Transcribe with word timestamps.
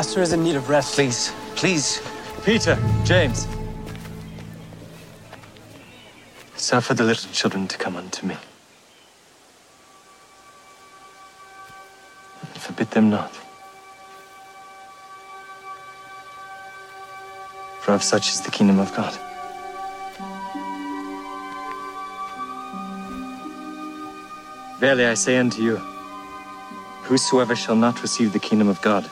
master 0.00 0.22
is 0.22 0.32
in 0.32 0.42
need 0.42 0.56
of 0.56 0.70
rest. 0.70 0.94
Please, 0.94 1.30
please. 1.56 2.00
Peter, 2.42 2.78
James. 3.04 3.46
Suffer 6.56 6.94
the 6.94 7.04
little 7.04 7.30
children 7.32 7.68
to 7.68 7.76
come 7.76 7.96
unto 7.96 8.24
me. 8.26 8.34
And 12.40 12.62
forbid 12.62 12.90
them 12.92 13.10
not. 13.10 13.30
For 17.82 17.92
of 17.92 18.02
such 18.02 18.30
is 18.30 18.40
the 18.40 18.50
kingdom 18.50 18.78
of 18.78 18.90
God. 18.96 19.12
Verily 24.80 25.04
I 25.04 25.12
say 25.12 25.36
unto 25.36 25.60
you, 25.62 25.76
whosoever 27.02 27.54
shall 27.54 27.76
not 27.76 28.00
receive 28.00 28.32
the 28.32 28.38
kingdom 28.38 28.68
of 28.68 28.80
God 28.80 29.04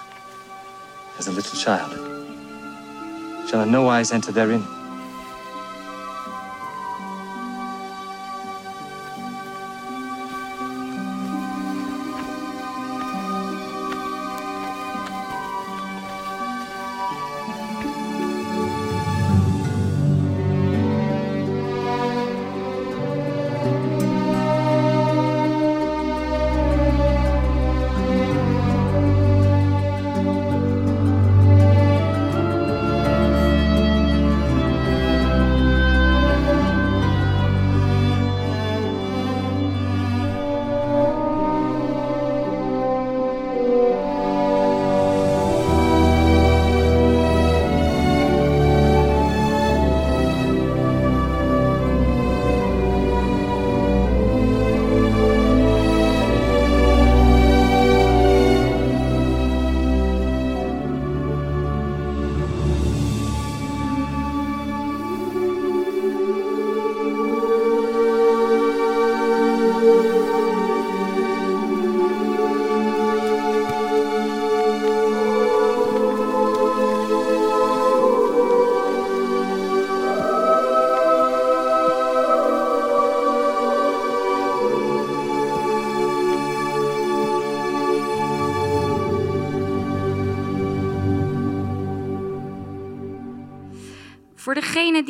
as 1.18 1.26
a 1.26 1.32
little 1.32 1.58
child 1.58 1.92
shall 3.48 3.62
in 3.62 3.72
no 3.72 3.82
wise 3.82 4.12
enter 4.12 4.30
therein. 4.30 4.77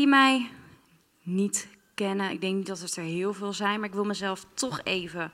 Mij 0.08 0.50
niet 1.22 1.68
kennen, 1.94 2.30
ik 2.30 2.40
denk 2.40 2.56
niet 2.56 2.66
dat 2.66 2.80
het 2.80 2.96
er 2.96 3.02
heel 3.02 3.32
veel 3.32 3.52
zijn, 3.52 3.80
maar 3.80 3.88
ik 3.88 3.94
wil 3.94 4.04
mezelf 4.04 4.46
toch 4.54 4.80
even 4.84 5.32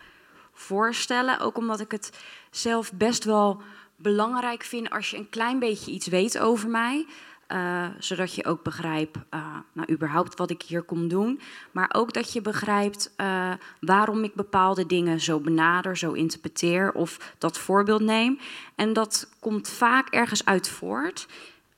voorstellen. 0.53 1.41
Ook 1.41 1.57
omdat 1.57 1.81
ik 1.81 1.91
het 1.91 2.19
zelf 2.51 2.93
best 2.93 3.25
wel 3.25 3.63
belangrijk 3.97 4.63
vind 4.63 4.91
als 4.91 5.11
je 5.11 5.17
een 5.17 5.29
klein 5.29 5.59
beetje 5.59 5.91
iets 5.91 6.07
weet 6.07 6.39
over 6.39 6.69
mij. 6.69 7.07
Uh, 7.49 7.87
zodat 7.99 8.35
je 8.35 8.45
ook 8.45 8.63
begrijpt, 8.63 9.17
uh, 9.17 9.57
nou, 9.73 9.93
überhaupt 9.93 10.39
wat 10.39 10.51
ik 10.51 10.63
hier 10.63 10.83
kom 10.83 11.09
doen. 11.09 11.41
Maar 11.71 11.91
ook 11.93 12.13
dat 12.13 12.33
je 12.33 12.41
begrijpt 12.41 13.15
uh, 13.17 13.53
waarom 13.81 14.25
ik 14.25 14.35
bepaalde 14.35 14.87
dingen 14.87 15.21
zo 15.21 15.41
benader, 15.41 15.97
zo 15.97 16.13
interpreteer 16.13 16.93
of 16.93 17.35
dat 17.39 17.59
voorbeeld 17.59 18.01
neem. 18.01 18.39
En 18.75 18.93
dat 18.93 19.29
komt 19.41 19.69
vaak 19.69 20.09
ergens 20.09 20.45
uit 20.45 20.69
voort 20.69 21.27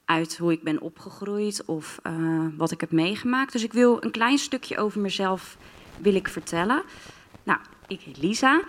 uit 0.07 0.37
hoe 0.37 0.53
ik 0.53 0.63
ben 0.63 0.81
opgegroeid 0.81 1.65
of 1.65 1.99
uh, 2.07 2.47
wat 2.57 2.71
ik 2.71 2.81
heb 2.81 2.91
meegemaakt. 2.91 3.53
Dus 3.53 3.65
ik 3.65 3.73
wil 3.73 4.03
een 4.03 4.11
klein 4.11 4.39
stukje 4.39 4.79
over 4.79 5.01
mezelf 5.01 5.57
wil 5.99 6.15
ik 6.15 6.29
vertellen. 6.29 6.83
Nou, 7.43 7.59
ik 7.87 8.01
heet 8.01 8.19
Lisa 8.19 8.63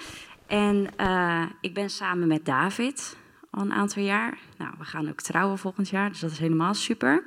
en 0.48 0.88
uh, 1.02 1.44
ik 1.62 1.74
ben 1.74 1.90
samen 1.90 2.28
met 2.28 2.46
David 2.46 3.18
al 3.50 3.62
een 3.62 3.74
aantal 3.74 4.04
jaar. 4.04 4.38
Nou, 4.58 4.74
we 4.78 4.86
gaan 4.86 5.10
ook 5.10 5.22
trouwen 5.22 5.58
volgend 5.58 5.90
jaar, 5.90 6.10
dus 6.10 6.20
dat 6.20 6.32
is 6.32 6.40
helemaal 6.40 6.74
super. 6.74 7.24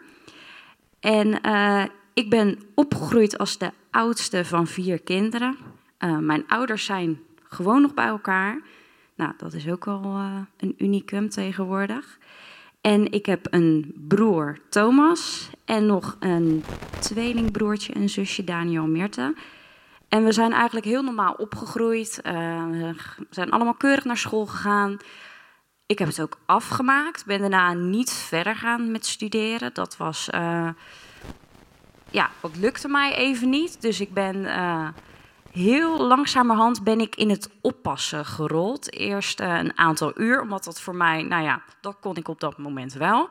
En 1.00 1.38
uh, 1.47 1.84
ik 2.15 2.31
ben 2.31 2.59
opgegroeid 2.75 3.38
als 3.38 3.59
de 3.59 3.70
oudste 3.91 4.44
van 4.44 4.66
vier 4.66 5.00
kinderen. 5.00 5.56
mijn 6.20 6.44
ouders 6.49 6.84
zijn 6.84 7.20
gewoon 7.49 7.82
nog 7.82 7.94
bij 7.94 8.06
elkaar. 8.06 8.60
Nou, 9.15 9.32
dat 9.37 9.53
is 9.53 9.69
ook 9.69 9.87
al 9.87 10.20
een 10.56 10.75
unicum 10.78 11.28
tegenwoordig. 11.28 12.19
En 12.81 13.13
ik 13.13 13.27
heb 13.27 13.47
een 13.51 13.95
broer, 14.09 14.59
Thomas, 14.69 15.51
en 15.65 15.87
nog 15.87 16.17
een 16.21 16.65
tweelingbroertje 17.01 17.93
en 17.93 18.09
zusje, 18.09 18.45
Daniel 18.45 18.87
Meerte. 18.87 19.35
En 20.09 20.25
we 20.25 20.33
zijn 20.33 20.53
eigenlijk 20.53 20.87
heel 20.87 21.03
normaal 21.03 21.33
opgegroeid. 21.33 22.21
Uh, 22.27 22.33
we 22.33 22.95
zijn 23.31 23.51
allemaal 23.51 23.75
keurig 23.75 24.05
naar 24.05 24.17
school 24.17 24.47
gegaan. 24.47 24.97
Ik 25.87 25.99
heb 25.99 26.09
het 26.09 26.21
ook 26.21 26.39
afgemaakt. 26.47 27.27
Ben 27.27 27.41
daarna 27.41 27.73
niet 27.73 28.13
verder 28.13 28.57
gaan 28.57 28.91
met 28.91 29.07
studeren. 29.07 29.75
Dat 29.75 29.97
was. 29.97 30.29
Uh, 30.35 30.69
ja, 32.11 32.31
dat 32.41 32.57
lukte 32.57 32.89
mij 32.89 33.15
even 33.15 33.49
niet. 33.49 33.81
Dus 33.81 34.01
ik 34.01 34.15
ben. 34.15 34.37
Uh, 34.37 34.89
heel 35.53 36.06
langzamerhand 36.06 36.84
ben 36.84 37.00
ik 37.00 37.16
in 37.16 37.31
het 37.31 37.50
oppassen 37.61 38.25
gerold. 38.25 38.93
Eerst 38.93 39.41
uh, 39.41 39.56
een 39.59 39.78
aantal 39.78 40.21
uur, 40.21 40.41
omdat 40.41 40.65
dat 40.65 40.81
voor 40.81 40.94
mij, 40.94 41.22
nou 41.22 41.43
ja, 41.43 41.62
dat 41.81 41.97
kon 42.00 42.16
ik 42.16 42.28
op 42.28 42.41
dat 42.41 42.59
moment 42.59 42.93
wel. 42.93 43.28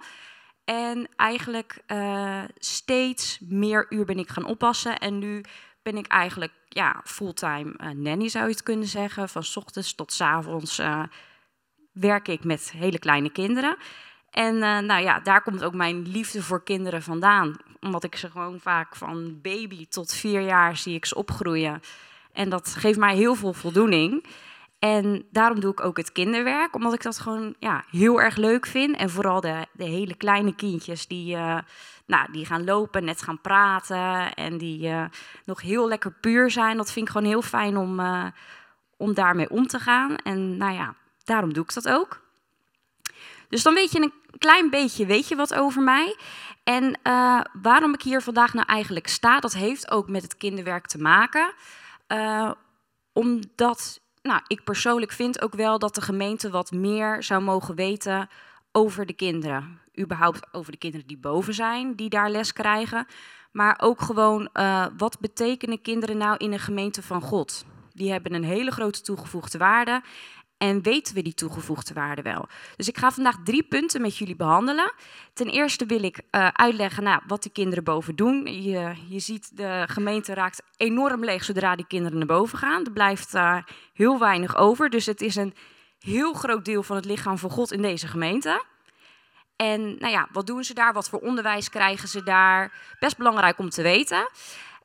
En 0.65 1.07
eigenlijk 1.15 1.81
uh, 1.87 2.41
steeds 2.57 3.39
meer 3.39 3.85
uur 3.89 4.05
ben 4.05 4.19
ik 4.19 4.29
gaan 4.29 4.45
oppassen. 4.45 4.99
En 4.99 5.19
nu 5.19 5.43
ben 5.81 5.97
ik 5.97 6.07
eigenlijk 6.07 6.51
ja, 6.67 7.01
fulltime 7.03 7.73
uh, 7.77 7.89
nanny, 7.89 8.29
zou 8.29 8.45
je 8.45 8.51
het 8.51 8.63
kunnen 8.63 8.87
zeggen. 8.87 9.29
Van 9.29 9.43
s 9.43 9.57
ochtends 9.57 9.95
tot 9.95 10.13
s 10.13 10.21
avonds 10.21 10.81
werk 11.91 12.27
ik 12.27 12.43
met 12.43 12.71
hele 12.71 12.99
kleine 12.99 13.31
kinderen. 13.31 13.77
En 14.29 14.57
nou 14.57 15.01
ja, 15.01 15.19
daar 15.19 15.41
komt 15.41 15.63
ook 15.63 15.73
mijn 15.73 16.07
liefde 16.07 16.43
voor 16.43 16.63
kinderen 16.63 17.01
vandaan. 17.01 17.57
Omdat 17.79 18.03
ik 18.03 18.15
ze 18.15 18.29
gewoon 18.29 18.59
vaak 18.59 18.95
van 18.95 19.41
baby 19.41 19.87
tot 19.87 20.13
vier 20.13 20.41
jaar 20.41 20.77
zie 20.77 20.95
ik 20.95 21.05
ze 21.05 21.15
opgroeien. 21.15 21.81
En 22.33 22.49
dat 22.49 22.75
geeft 22.75 22.99
mij 22.99 23.15
heel 23.15 23.35
veel 23.35 23.53
voldoening. 23.53 24.25
En 24.79 25.25
daarom 25.31 25.59
doe 25.59 25.71
ik 25.71 25.83
ook 25.83 25.97
het 25.97 26.11
kinderwerk, 26.11 26.75
omdat 26.75 26.93
ik 26.93 27.01
dat 27.01 27.19
gewoon 27.19 27.55
ja, 27.59 27.83
heel 27.91 28.21
erg 28.21 28.35
leuk 28.35 28.65
vind. 28.65 28.95
En 28.95 29.09
vooral 29.09 29.41
de, 29.41 29.65
de 29.71 29.83
hele 29.83 30.15
kleine 30.15 30.55
kindjes 30.55 31.07
die, 31.07 31.35
uh, 31.35 31.57
nou, 32.05 32.31
die 32.31 32.45
gaan 32.45 32.63
lopen, 32.63 33.03
net 33.03 33.21
gaan 33.21 33.41
praten 33.41 34.33
en 34.33 34.57
die 34.57 34.87
uh, 34.87 35.05
nog 35.45 35.61
heel 35.61 35.87
lekker 35.87 36.11
puur 36.11 36.51
zijn. 36.51 36.77
Dat 36.77 36.91
vind 36.91 37.05
ik 37.05 37.11
gewoon 37.11 37.27
heel 37.27 37.41
fijn 37.41 37.77
om, 37.77 37.99
uh, 37.99 38.25
om 38.97 39.13
daarmee 39.13 39.49
om 39.49 39.67
te 39.67 39.79
gaan. 39.79 40.15
En 40.15 40.57
nou 40.57 40.73
ja, 40.73 40.95
daarom 41.23 41.53
doe 41.53 41.63
ik 41.63 41.73
dat 41.73 41.89
ook. 41.89 42.21
Dus 43.49 43.63
dan 43.63 43.73
weet 43.73 43.91
je 43.91 44.01
een 44.01 44.13
klein 44.37 44.69
beetje 44.69 45.05
weet 45.05 45.27
je 45.27 45.35
wat 45.35 45.53
over 45.53 45.81
mij. 45.81 46.15
En 46.63 46.99
waarom 47.61 47.93
ik 47.93 48.01
hier 48.01 48.21
vandaag 48.21 48.53
nou 48.53 48.67
eigenlijk 48.67 49.07
sta, 49.07 49.39
dat 49.39 49.53
heeft 49.53 49.91
ook 49.91 50.09
met 50.09 50.21
het 50.21 50.37
kinderwerk 50.37 50.87
te 50.87 50.97
maken. 50.97 51.53
Uh, 52.11 52.51
omdat 53.13 53.99
nou, 54.21 54.41
ik 54.47 54.63
persoonlijk 54.63 55.11
vind 55.11 55.41
ook 55.41 55.53
wel 55.53 55.79
dat 55.79 55.95
de 55.95 56.01
gemeente 56.01 56.49
wat 56.49 56.71
meer 56.71 57.23
zou 57.23 57.41
mogen 57.41 57.75
weten 57.75 58.29
over 58.71 59.05
de 59.05 59.13
kinderen. 59.13 59.79
Überhaupt 59.99 60.53
over 60.53 60.71
de 60.71 60.77
kinderen 60.77 61.07
die 61.07 61.17
boven 61.17 61.53
zijn, 61.53 61.95
die 61.95 62.09
daar 62.09 62.31
les 62.31 62.53
krijgen. 62.53 63.07
Maar 63.51 63.79
ook 63.81 64.01
gewoon, 64.01 64.49
uh, 64.53 64.85
wat 64.97 65.19
betekenen 65.19 65.81
kinderen 65.81 66.17
nou 66.17 66.37
in 66.37 66.51
een 66.51 66.59
gemeente 66.59 67.01
van 67.03 67.21
God? 67.21 67.65
Die 67.93 68.11
hebben 68.11 68.33
een 68.33 68.43
hele 68.43 68.71
grote 68.71 69.01
toegevoegde 69.01 69.57
waarde. 69.57 70.01
En 70.59 70.81
weten 70.81 71.15
we 71.15 71.21
die 71.21 71.33
toegevoegde 71.33 71.93
waarde 71.93 72.21
wel? 72.21 72.47
Dus 72.75 72.87
ik 72.87 72.97
ga 72.97 73.11
vandaag 73.11 73.35
drie 73.43 73.63
punten 73.63 74.01
met 74.01 74.17
jullie 74.17 74.35
behandelen. 74.35 74.91
Ten 75.33 75.47
eerste 75.47 75.85
wil 75.85 76.03
ik 76.03 76.21
uh, 76.31 76.47
uitleggen 76.47 77.03
nou, 77.03 77.21
wat 77.27 77.43
de 77.43 77.49
kinderen 77.49 77.83
boven 77.83 78.15
doen. 78.15 78.45
Je, 78.45 78.93
je 79.07 79.19
ziet, 79.19 79.57
de 79.57 79.83
gemeente 79.87 80.33
raakt 80.33 80.61
enorm 80.77 81.23
leeg 81.23 81.43
zodra 81.43 81.75
die 81.75 81.87
kinderen 81.87 82.17
naar 82.17 82.27
boven 82.27 82.57
gaan. 82.57 82.85
Er 82.85 82.91
blijft 82.91 83.35
uh, 83.35 83.57
heel 83.93 84.19
weinig 84.19 84.55
over. 84.55 84.89
Dus 84.89 85.05
het 85.05 85.21
is 85.21 85.35
een 85.35 85.53
heel 85.99 86.33
groot 86.33 86.65
deel 86.65 86.83
van 86.83 86.95
het 86.95 87.05
lichaam 87.05 87.37
van 87.37 87.49
God 87.49 87.71
in 87.71 87.81
deze 87.81 88.07
gemeente. 88.07 88.63
En 89.55 89.81
nou 89.81 90.11
ja, 90.11 90.27
wat 90.31 90.47
doen 90.47 90.63
ze 90.63 90.73
daar? 90.73 90.93
Wat 90.93 91.09
voor 91.09 91.19
onderwijs 91.19 91.69
krijgen 91.69 92.07
ze 92.07 92.23
daar? 92.23 92.71
Best 92.99 93.17
belangrijk 93.17 93.59
om 93.59 93.69
te 93.69 93.81
weten. 93.81 94.29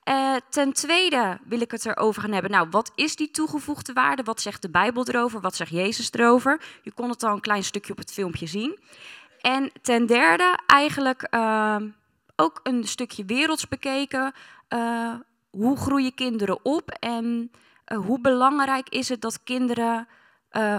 Uh, 0.09 0.37
ten 0.49 0.73
tweede 0.73 1.39
wil 1.45 1.61
ik 1.61 1.71
het 1.71 1.87
erover 1.87 2.23
gaan 2.23 2.33
hebben. 2.33 2.51
Nou, 2.51 2.67
wat 2.71 2.93
is 2.95 3.17
die 3.17 3.31
toegevoegde 3.31 3.93
waarde? 3.93 4.23
Wat 4.23 4.41
zegt 4.41 4.63
de 4.63 4.71
Bijbel 4.71 5.09
erover? 5.09 5.41
Wat 5.41 5.57
zegt 5.57 5.71
Jezus 5.71 6.13
erover? 6.13 6.61
Je 6.83 6.93
kon 6.93 7.09
het 7.09 7.23
al 7.23 7.33
een 7.33 7.41
klein 7.41 7.65
stukje 7.65 7.93
op 7.93 7.99
het 7.99 8.13
filmpje 8.13 8.47
zien. 8.47 8.79
En 9.41 9.71
ten 9.83 10.07
derde, 10.07 10.59
eigenlijk 10.67 11.27
uh, 11.31 11.77
ook 12.37 12.61
een 12.63 12.85
stukje 12.85 13.25
werelds 13.25 13.69
bekeken. 13.69 14.33
Uh, 14.69 15.15
hoe 15.51 15.77
groeien 15.77 16.15
kinderen 16.15 16.65
op 16.65 16.91
en 16.91 17.51
hoe 17.95 18.21
belangrijk 18.21 18.89
is 18.89 19.09
het 19.09 19.21
dat 19.21 19.43
kinderen 19.43 20.09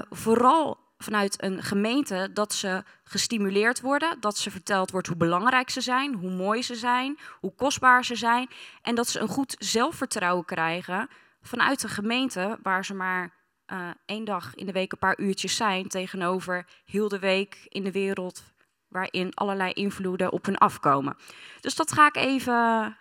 vooral 0.09 0.84
vanuit 0.97 1.43
een 1.43 1.63
gemeente 1.63 2.29
dat 2.33 2.53
ze 2.53 2.83
gestimuleerd 3.03 3.81
worden, 3.81 4.17
dat 4.19 4.37
ze 4.37 4.51
verteld 4.51 4.91
wordt 4.91 5.07
hoe 5.07 5.17
belangrijk 5.17 5.69
ze 5.69 5.81
zijn, 5.81 6.13
hoe 6.13 6.31
mooi 6.31 6.63
ze 6.63 6.75
zijn, 6.75 7.19
hoe 7.39 7.55
kostbaar 7.55 8.05
ze 8.05 8.15
zijn 8.15 8.49
en 8.81 8.95
dat 8.95 9.07
ze 9.07 9.19
een 9.19 9.27
goed 9.27 9.55
zelfvertrouwen 9.59 10.45
krijgen 10.45 11.09
vanuit 11.41 11.83
een 11.83 11.89
gemeente 11.89 12.59
waar 12.63 12.85
ze 12.85 12.93
maar 12.93 13.33
uh, 13.73 13.89
één 14.05 14.25
dag 14.25 14.55
in 14.55 14.65
de 14.65 14.71
week 14.71 14.91
een 14.91 14.97
paar 14.97 15.19
uurtjes 15.19 15.55
zijn 15.55 15.87
tegenover 15.87 16.65
heel 16.85 17.09
de 17.09 17.19
week 17.19 17.65
in 17.69 17.83
de 17.83 17.91
wereld 17.91 18.43
waarin 18.87 19.33
allerlei 19.33 19.71
invloeden 19.71 20.31
op 20.31 20.45
hun 20.45 20.57
afkomen. 20.57 21.17
Dus 21.59 21.75
dat 21.75 21.91
ga 21.91 22.07
ik 22.07 22.15
even, 22.15 22.53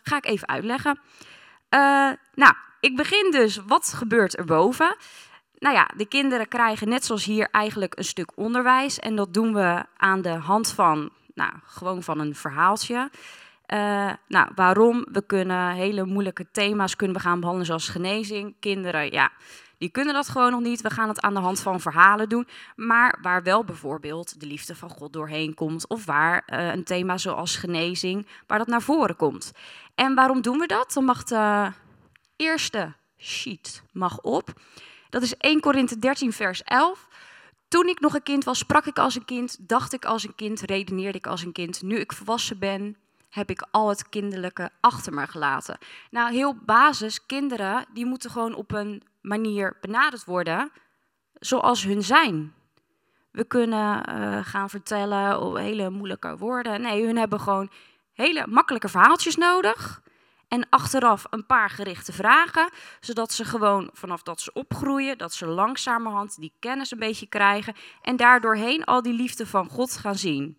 ga 0.02 0.16
ik 0.16 0.26
even 0.26 0.48
uitleggen. 0.48 1.00
Uh, 1.70 2.10
nou, 2.34 2.54
ik 2.80 2.96
begin 2.96 3.30
dus, 3.30 3.56
wat 3.56 3.92
gebeurt 3.96 4.38
er 4.38 4.44
boven? 4.44 4.96
Nou 5.64 5.76
ja, 5.76 5.90
de 5.96 6.06
kinderen 6.06 6.48
krijgen 6.48 6.88
net 6.88 7.04
zoals 7.04 7.24
hier 7.24 7.48
eigenlijk 7.50 7.98
een 7.98 8.04
stuk 8.04 8.30
onderwijs. 8.34 8.98
En 8.98 9.16
dat 9.16 9.34
doen 9.34 9.54
we 9.54 9.84
aan 9.96 10.22
de 10.22 10.28
hand 10.28 10.72
van, 10.72 11.10
nou, 11.34 11.52
gewoon 11.64 12.02
van 12.02 12.18
een 12.20 12.34
verhaaltje. 12.34 13.10
Uh, 13.66 14.12
nou, 14.28 14.50
waarom? 14.54 15.06
We 15.12 15.26
kunnen 15.26 15.70
hele 15.70 16.04
moeilijke 16.04 16.46
thema's 16.50 16.96
kunnen 16.96 17.16
we 17.16 17.22
gaan 17.22 17.40
behandelen, 17.40 17.66
zoals 17.66 17.88
genezing. 17.88 18.54
Kinderen, 18.60 19.12
ja, 19.12 19.32
die 19.78 19.88
kunnen 19.88 20.14
dat 20.14 20.28
gewoon 20.28 20.50
nog 20.50 20.60
niet. 20.60 20.80
We 20.80 20.90
gaan 20.90 21.08
het 21.08 21.20
aan 21.20 21.34
de 21.34 21.40
hand 21.40 21.60
van 21.60 21.80
verhalen 21.80 22.28
doen. 22.28 22.48
Maar 22.76 23.18
waar 23.22 23.42
wel 23.42 23.64
bijvoorbeeld 23.64 24.40
de 24.40 24.46
liefde 24.46 24.76
van 24.76 24.90
God 24.90 25.12
doorheen 25.12 25.54
komt. 25.54 25.88
Of 25.88 26.04
waar 26.04 26.42
uh, 26.46 26.72
een 26.74 26.84
thema 26.84 27.18
zoals 27.18 27.56
genezing, 27.56 28.26
waar 28.46 28.58
dat 28.58 28.66
naar 28.66 28.82
voren 28.82 29.16
komt. 29.16 29.52
En 29.94 30.14
waarom 30.14 30.42
doen 30.42 30.58
we 30.58 30.66
dat? 30.66 30.92
Dan 30.92 31.04
mag 31.04 31.24
de 31.24 31.72
eerste 32.36 32.92
sheet 33.16 33.82
mag 33.92 34.20
op. 34.20 34.52
Dat 35.14 35.22
is 35.22 35.36
1 35.36 35.60
Korinthe 35.60 35.98
13, 35.98 36.32
vers 36.32 36.62
11. 36.62 37.08
Toen 37.68 37.88
ik 37.88 38.00
nog 38.00 38.14
een 38.14 38.22
kind 38.22 38.44
was, 38.44 38.58
sprak 38.58 38.86
ik 38.86 38.98
als 38.98 39.14
een 39.14 39.24
kind, 39.24 39.68
dacht 39.68 39.92
ik 39.92 40.04
als 40.04 40.24
een 40.24 40.34
kind, 40.34 40.60
redeneerde 40.60 41.18
ik 41.18 41.26
als 41.26 41.42
een 41.42 41.52
kind. 41.52 41.82
Nu 41.82 41.96
ik 41.96 42.12
volwassen 42.12 42.58
ben, 42.58 42.96
heb 43.30 43.50
ik 43.50 43.66
al 43.70 43.88
het 43.88 44.08
kinderlijke 44.08 44.70
achter 44.80 45.12
me 45.12 45.26
gelaten. 45.26 45.78
Nou, 46.10 46.32
heel 46.32 46.54
basis, 46.54 47.26
kinderen 47.26 47.86
die 47.92 48.06
moeten 48.06 48.30
gewoon 48.30 48.54
op 48.54 48.72
een 48.72 49.02
manier 49.20 49.76
benaderd 49.80 50.24
worden 50.24 50.70
zoals 51.34 51.84
hun 51.84 52.02
zijn. 52.02 52.54
We 53.30 53.44
kunnen 53.44 54.10
uh, 54.10 54.38
gaan 54.44 54.70
vertellen 54.70 55.56
hele 55.56 55.90
moeilijke 55.90 56.36
woorden. 56.36 56.80
Nee, 56.80 57.06
hun 57.06 57.16
hebben 57.16 57.40
gewoon 57.40 57.70
hele 58.12 58.46
makkelijke 58.48 58.88
verhaaltjes 58.88 59.36
nodig. 59.36 60.02
En 60.48 60.66
achteraf 60.68 61.26
een 61.30 61.46
paar 61.46 61.70
gerichte 61.70 62.12
vragen, 62.12 62.70
zodat 63.00 63.32
ze 63.32 63.44
gewoon 63.44 63.90
vanaf 63.92 64.22
dat 64.22 64.40
ze 64.40 64.52
opgroeien, 64.52 65.18
dat 65.18 65.32
ze 65.32 65.46
langzamerhand 65.46 66.40
die 66.40 66.52
kennis 66.58 66.90
een 66.90 66.98
beetje 66.98 67.26
krijgen 67.26 67.74
en 68.02 68.16
daardoorheen 68.16 68.84
al 68.84 69.02
die 69.02 69.12
liefde 69.12 69.46
van 69.46 69.68
God 69.68 69.96
gaan 69.96 70.16
zien. 70.16 70.58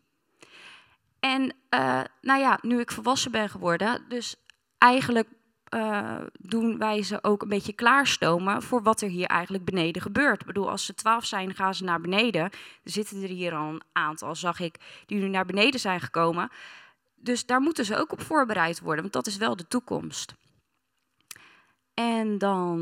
En 1.19 1.41
uh, 1.69 2.01
nou 2.21 2.39
ja, 2.39 2.59
nu 2.61 2.79
ik 2.79 2.91
volwassen 2.91 3.31
ben 3.31 3.49
geworden, 3.49 4.05
dus 4.07 4.35
eigenlijk 4.77 5.27
uh, 5.69 6.21
doen 6.39 6.77
wij 6.77 7.03
ze 7.03 7.23
ook 7.23 7.41
een 7.41 7.49
beetje 7.49 7.73
klaarstomen 7.73 8.61
voor 8.61 8.83
wat 8.83 9.01
er 9.01 9.09
hier 9.09 9.27
eigenlijk 9.27 9.65
beneden 9.65 10.01
gebeurt. 10.01 10.41
Ik 10.41 10.47
bedoel, 10.47 10.69
als 10.69 10.85
ze 10.85 10.93
twaalf 10.93 11.25
zijn, 11.25 11.55
gaan 11.55 11.75
ze 11.75 11.83
naar 11.83 12.01
beneden. 12.01 12.41
Er 12.43 12.51
zitten 12.83 13.21
er 13.21 13.29
hier 13.29 13.55
al 13.55 13.69
een 13.69 13.83
aantal, 13.91 14.35
zag 14.35 14.59
ik, 14.59 15.03
die 15.05 15.19
nu 15.19 15.27
naar 15.27 15.45
beneden 15.45 15.79
zijn 15.79 15.99
gekomen. 15.99 16.49
Dus 17.25 17.45
daar 17.45 17.61
moeten 17.61 17.85
ze 17.85 17.97
ook 17.97 18.11
op 18.11 18.21
voorbereid 18.21 18.79
worden, 18.79 19.01
want 19.01 19.13
dat 19.13 19.27
is 19.27 19.37
wel 19.37 19.55
de 19.55 19.67
toekomst. 19.67 20.35
En 21.93 22.37
dan 22.37 22.79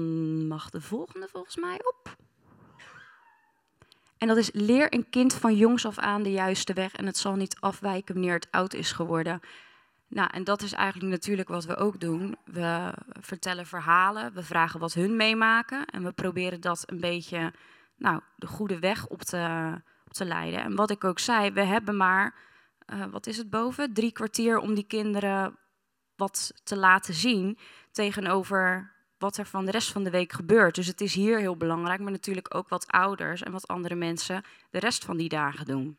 mag 0.47 0.69
de 0.69 0.81
volgende 0.81 1.27
volgens 1.27 1.55
mij 1.55 1.79
op. 1.85 2.15
En 4.17 4.27
dat 4.27 4.37
is 4.37 4.49
leer 4.53 4.93
een 4.93 5.09
kind 5.09 5.33
van 5.33 5.55
jongs 5.55 5.85
af 5.85 5.97
aan 5.97 6.23
de 6.23 6.31
juiste 6.31 6.73
weg 6.73 6.93
en 6.93 7.05
het 7.05 7.17
zal 7.17 7.35
niet 7.35 7.57
afwijken 7.59 8.13
wanneer 8.13 8.33
het 8.33 8.47
oud 8.51 8.73
is 8.73 8.91
geworden. 8.91 9.39
Nou, 10.07 10.29
en 10.33 10.43
dat 10.43 10.61
is 10.61 10.73
eigenlijk 10.73 11.11
natuurlijk 11.11 11.49
wat 11.49 11.65
we 11.65 11.75
ook 11.75 11.99
doen. 11.99 12.37
We 12.45 12.93
vertellen 13.19 13.65
verhalen, 13.65 14.33
we 14.33 14.43
vragen 14.43 14.79
wat 14.79 14.93
hun 14.93 15.15
meemaken 15.15 15.85
en 15.85 16.03
we 16.03 16.11
proberen 16.11 16.61
dat 16.61 16.83
een 16.85 16.99
beetje, 16.99 17.53
nou, 17.97 18.21
de 18.35 18.47
goede 18.47 18.79
weg 18.79 19.07
op 19.07 19.21
te, 19.21 19.73
op 20.05 20.13
te 20.13 20.25
leiden. 20.25 20.61
En 20.63 20.75
wat 20.75 20.89
ik 20.89 21.03
ook 21.03 21.19
zei, 21.19 21.51
we 21.51 21.63
hebben 21.63 21.97
maar 21.97 22.51
uh, 22.93 23.05
wat 23.05 23.27
is 23.27 23.37
het 23.37 23.49
boven? 23.49 23.93
Drie 23.93 24.11
kwartier 24.11 24.57
om 24.57 24.73
die 24.73 24.87
kinderen 24.87 25.57
wat 26.15 26.53
te 26.63 26.77
laten 26.77 27.13
zien 27.13 27.57
tegenover 27.91 28.91
wat 29.17 29.37
er 29.37 29.45
van 29.45 29.65
de 29.65 29.71
rest 29.71 29.91
van 29.91 30.03
de 30.03 30.09
week 30.09 30.31
gebeurt. 30.31 30.75
Dus 30.75 30.87
het 30.87 31.01
is 31.01 31.13
hier 31.13 31.39
heel 31.39 31.57
belangrijk, 31.57 31.99
maar 31.99 32.11
natuurlijk 32.11 32.55
ook 32.55 32.69
wat 32.69 32.87
ouders 32.87 33.43
en 33.43 33.51
wat 33.51 33.67
andere 33.67 33.95
mensen 33.95 34.43
de 34.69 34.79
rest 34.79 35.05
van 35.05 35.17
die 35.17 35.29
dagen 35.29 35.65
doen. 35.65 35.97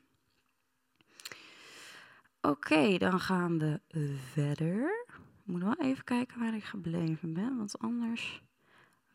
Oké, 2.41 2.99
dan 2.99 3.21
gaan 3.21 3.59
we 3.59 3.81
verder. 4.33 5.05
Ik 5.07 5.53
moet 5.53 5.63
wel 5.63 5.81
even 5.81 6.05
kijken 6.05 6.41
waar 6.41 6.55
ik 6.55 6.65
gebleven 6.65 7.33
ben, 7.33 7.57
want 7.57 7.79
anders 7.79 8.43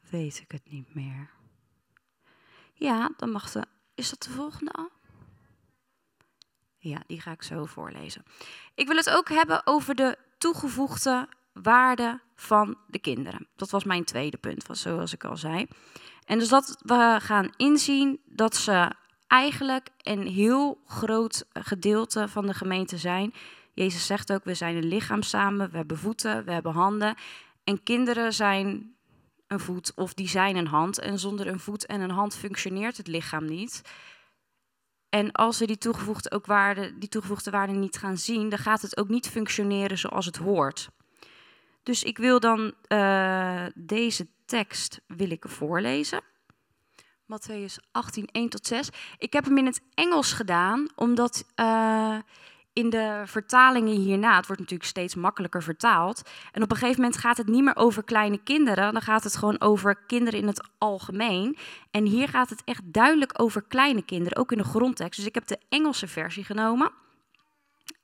weet 0.10 0.40
ik 0.40 0.52
het 0.52 0.70
niet 0.70 0.96
meer. 0.96 1.30
Ja, 2.74 3.12
dan 3.18 3.32
mag 3.32 3.52
de. 3.52 3.66
Is 3.96 4.10
dat 4.10 4.24
de 4.24 4.30
volgende 4.30 4.72
al? 4.72 4.92
Ja, 6.80 7.04
die 7.08 7.22
ga 7.22 7.32
ik 7.32 7.44
zo 7.44 7.66
voorlezen. 7.66 8.24
Ik 8.76 8.88
wil 8.88 8.96
het 8.96 9.10
ook 9.10 9.30
hebben 9.30 9.62
over 9.66 9.96
de 9.96 10.18
toegevoegde 10.38 11.28
waarde 11.54 12.20
van 12.36 12.78
de 12.88 13.00
kinderen. 13.00 13.48
Dat 13.56 13.70
was 13.70 13.84
mijn 13.84 14.04
tweede 14.04 14.38
punt, 14.38 14.66
zoals 14.72 15.14
ik 15.14 15.24
al 15.24 15.38
zei. 15.38 15.68
En 16.26 16.40
dus 16.40 16.50
dat 16.50 16.78
we 16.82 17.18
gaan 17.20 17.54
inzien 17.58 18.20
dat 18.26 18.56
ze 18.56 18.92
eigenlijk 19.28 19.90
een 20.02 20.28
heel 20.28 20.82
groot 20.86 21.46
gedeelte 21.54 22.28
van 22.28 22.46
de 22.46 22.54
gemeente 22.54 22.98
zijn. 22.98 23.34
Jezus 23.74 24.06
zegt 24.06 24.32
ook, 24.32 24.44
we 24.44 24.54
zijn 24.54 24.76
een 24.76 24.88
lichaam 24.88 25.22
samen, 25.22 25.72
we 25.72 25.78
hebben 25.78 25.98
voeten, 25.98 26.46
we 26.46 26.52
hebben 26.52 26.72
handen. 26.72 27.16
En 27.64 27.84
kinderen 27.84 28.34
zijn 28.34 28.96
een 29.48 29.60
voet 29.60 29.92
of 29.96 30.14
die 30.14 30.28
zijn 30.28 30.56
een 30.56 30.68
hand. 30.68 31.00
En 31.00 31.20
zonder 31.20 31.48
een 31.48 31.60
voet 31.60 31.86
en 31.86 32.02
een 32.02 32.10
hand 32.10 32.36
functioneert 32.36 32.98
het 32.98 33.08
lichaam 33.08 33.46
niet. 33.46 33.82
En 35.10 35.32
als 35.32 35.60
we 35.60 35.66
die 35.66 35.78
toegevoegde, 35.78 36.32
ook 36.32 36.46
waarde, 36.46 36.98
die 36.98 37.10
toegevoegde 37.10 37.52
waarde 37.52 37.74
niet 37.74 37.98
gaan 37.98 38.18
zien, 38.18 38.50
dan 38.50 38.60
gaat 38.60 38.82
het 38.82 38.98
ook 38.98 39.10
niet 39.10 39.30
functioneren 39.30 39.98
zoals 39.98 40.26
het 40.26 40.38
hoort. 40.38 40.90
Dus 41.84 42.04
ik 42.04 42.18
wil 42.18 42.40
dan 42.40 42.74
uh, 42.88 43.66
deze 43.76 44.28
tekst 44.46 45.02
wil 45.08 45.32
ik 45.32 45.46
voorlezen. 45.48 46.22
Matthäus 47.26 47.76
18, 47.92 48.28
1 48.32 48.50
tot 48.50 48.68
6. 48.68 48.90
Ik 49.18 49.34
heb 49.34 49.46
hem 49.46 49.58
in 49.58 49.66
het 49.66 49.82
Engels 49.94 50.34
gedaan, 50.34 50.88
omdat 50.96 51.46
uh, 51.56 52.18
in 52.80 52.90
de 52.90 53.22
vertalingen 53.26 53.96
hierna, 53.96 54.36
het 54.36 54.48
wordt 54.48 54.62
natuurlijk 54.62 54.90
steeds 54.90 55.16
makkelijker 55.16 55.64
vertaald. 55.64 56.22
En 56.52 56.64
op 56.64 56.72
een 56.72 56.78
gegeven 56.78 57.02
moment 57.02 57.20
gaat 57.20 57.38
het 57.38 57.48
niet 57.48 57.64
meer 57.64 57.76
over 57.76 58.04
kleine 58.04 58.38
kinderen, 58.44 58.94
dan 58.94 59.02
gaat 59.02 59.24
het 59.24 59.36
gewoon 59.36 59.62
over 59.62 59.96
kinderen 59.96 60.40
in 60.40 60.48
het 60.48 60.68
algemeen. 60.78 61.58
En 61.92 62.06
hier 62.06 62.28
gaat 62.28 62.50
het 62.50 62.62
echt 62.66 62.82
duidelijk 62.86 63.42
over 63.42 63.64
kleine 63.68 64.02
kinderen, 64.02 64.38
ook 64.38 64.52
in 64.52 64.58
de 64.58 64.64
grondtekst. 64.64 65.20
Dus 65.20 65.28
ik 65.28 65.34
heb 65.34 65.48
de 65.48 65.60
Engelse 65.70 66.08
versie 66.08 66.44
genomen. 66.44 66.92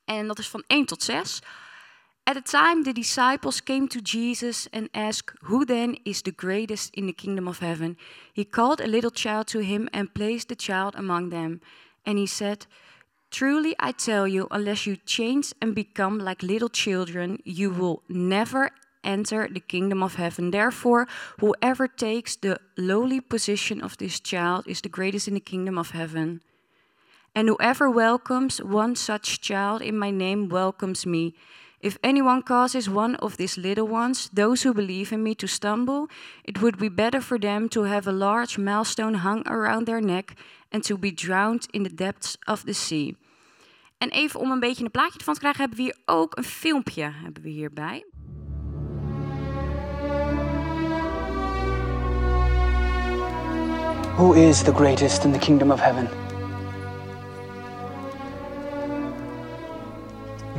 En 0.04 0.26
dat 0.26 0.38
is 0.38 0.48
van 0.48 0.64
1 0.66 0.86
tot 0.86 1.02
6. 1.02 1.42
At 2.22 2.36
a 2.36 2.40
time 2.42 2.82
the 2.82 2.92
disciples 2.92 3.62
came 3.62 3.86
to 3.86 4.00
Jesus 4.00 4.70
and 4.70 4.88
asked, 4.92 5.34
Who 5.40 5.64
then 5.64 6.00
is 6.02 6.22
the 6.22 6.32
greatest 6.36 6.94
in 6.94 7.06
the 7.06 7.14
kingdom 7.14 7.48
of 7.48 7.58
heaven? 7.58 7.98
He 8.32 8.48
called 8.48 8.80
a 8.80 8.86
little 8.86 9.12
child 9.12 9.46
to 9.46 9.60
him 9.60 9.86
and 9.90 10.12
placed 10.12 10.48
the 10.48 10.56
child 10.56 10.94
among 10.94 11.30
them. 11.30 11.60
And 12.02 12.18
he 12.18 12.26
said, 12.26 12.66
Truly, 13.30 13.74
I 13.78 13.92
tell 13.92 14.26
you, 14.26 14.46
unless 14.50 14.86
you 14.86 14.96
change 14.96 15.52
and 15.60 15.74
become 15.74 16.18
like 16.18 16.42
little 16.42 16.68
children, 16.68 17.40
you 17.44 17.70
will 17.70 18.02
never 18.08 18.70
enter 19.04 19.48
the 19.48 19.60
kingdom 19.60 20.02
of 20.02 20.16
heaven. 20.16 20.50
Therefore, 20.50 21.06
whoever 21.40 21.88
takes 21.88 22.36
the 22.36 22.58
lowly 22.76 23.20
position 23.20 23.80
of 23.82 23.96
this 23.98 24.20
child 24.20 24.66
is 24.66 24.80
the 24.80 24.88
greatest 24.88 25.28
in 25.28 25.34
the 25.34 25.40
kingdom 25.40 25.78
of 25.78 25.90
heaven. 25.90 26.40
And 27.34 27.48
whoever 27.48 27.90
welcomes 27.90 28.62
one 28.62 28.96
such 28.96 29.40
child 29.40 29.82
in 29.82 29.98
my 29.98 30.10
name 30.10 30.48
welcomes 30.48 31.04
me. 31.04 31.34
If 31.80 31.98
anyone 32.02 32.42
causes 32.42 32.88
one 32.88 33.16
of 33.16 33.36
these 33.36 33.58
little 33.58 33.86
ones, 33.86 34.30
those 34.32 34.62
who 34.62 34.72
believe 34.72 35.12
in 35.12 35.22
me, 35.22 35.34
to 35.36 35.46
stumble, 35.46 36.08
it 36.42 36.62
would 36.62 36.78
be 36.78 36.88
better 36.88 37.20
for 37.20 37.38
them 37.38 37.68
to 37.68 37.82
have 37.82 38.08
a 38.08 38.12
large 38.12 38.56
millstone 38.56 39.14
hung 39.14 39.46
around 39.46 39.86
their 39.86 40.00
neck 40.00 40.34
and 40.76 40.84
to 40.84 40.98
be 40.98 41.10
drowned 41.10 41.66
in 41.72 41.82
the 41.84 41.94
depths 41.94 42.36
of 42.46 42.64
the 42.64 42.72
sea. 42.72 43.16
En 43.98 44.10
even 44.10 44.40
om 44.40 44.50
een 44.50 44.60
beetje 44.60 44.84
een 44.84 44.90
plaatje 44.90 45.24
van 45.24 45.34
te 45.34 45.40
krijgen, 45.40 45.60
hebben 45.60 45.78
we 45.78 45.84
hier 45.84 45.96
ook 46.04 46.36
een 46.36 46.44
filmpje 46.44 47.12
hebben 47.22 47.42
we 47.42 47.48
hierbij. 47.48 48.04
Who 54.16 54.32
is 54.32 54.62
the 54.62 54.74
greatest 54.74 55.24
in 55.24 55.32
the 55.32 55.38
kingdom 55.38 55.70
of 55.70 55.80
heaven? 55.80 56.08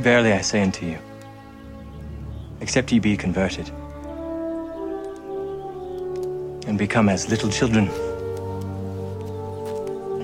Verily 0.00 0.32
I 0.32 0.42
say 0.42 0.62
unto 0.62 0.86
you, 0.86 0.98
except 2.58 2.90
ye 2.90 3.00
be 3.00 3.16
converted, 3.16 3.72
and 6.66 6.76
become 6.76 7.12
as 7.12 7.26
little 7.26 7.50
children, 7.50 7.88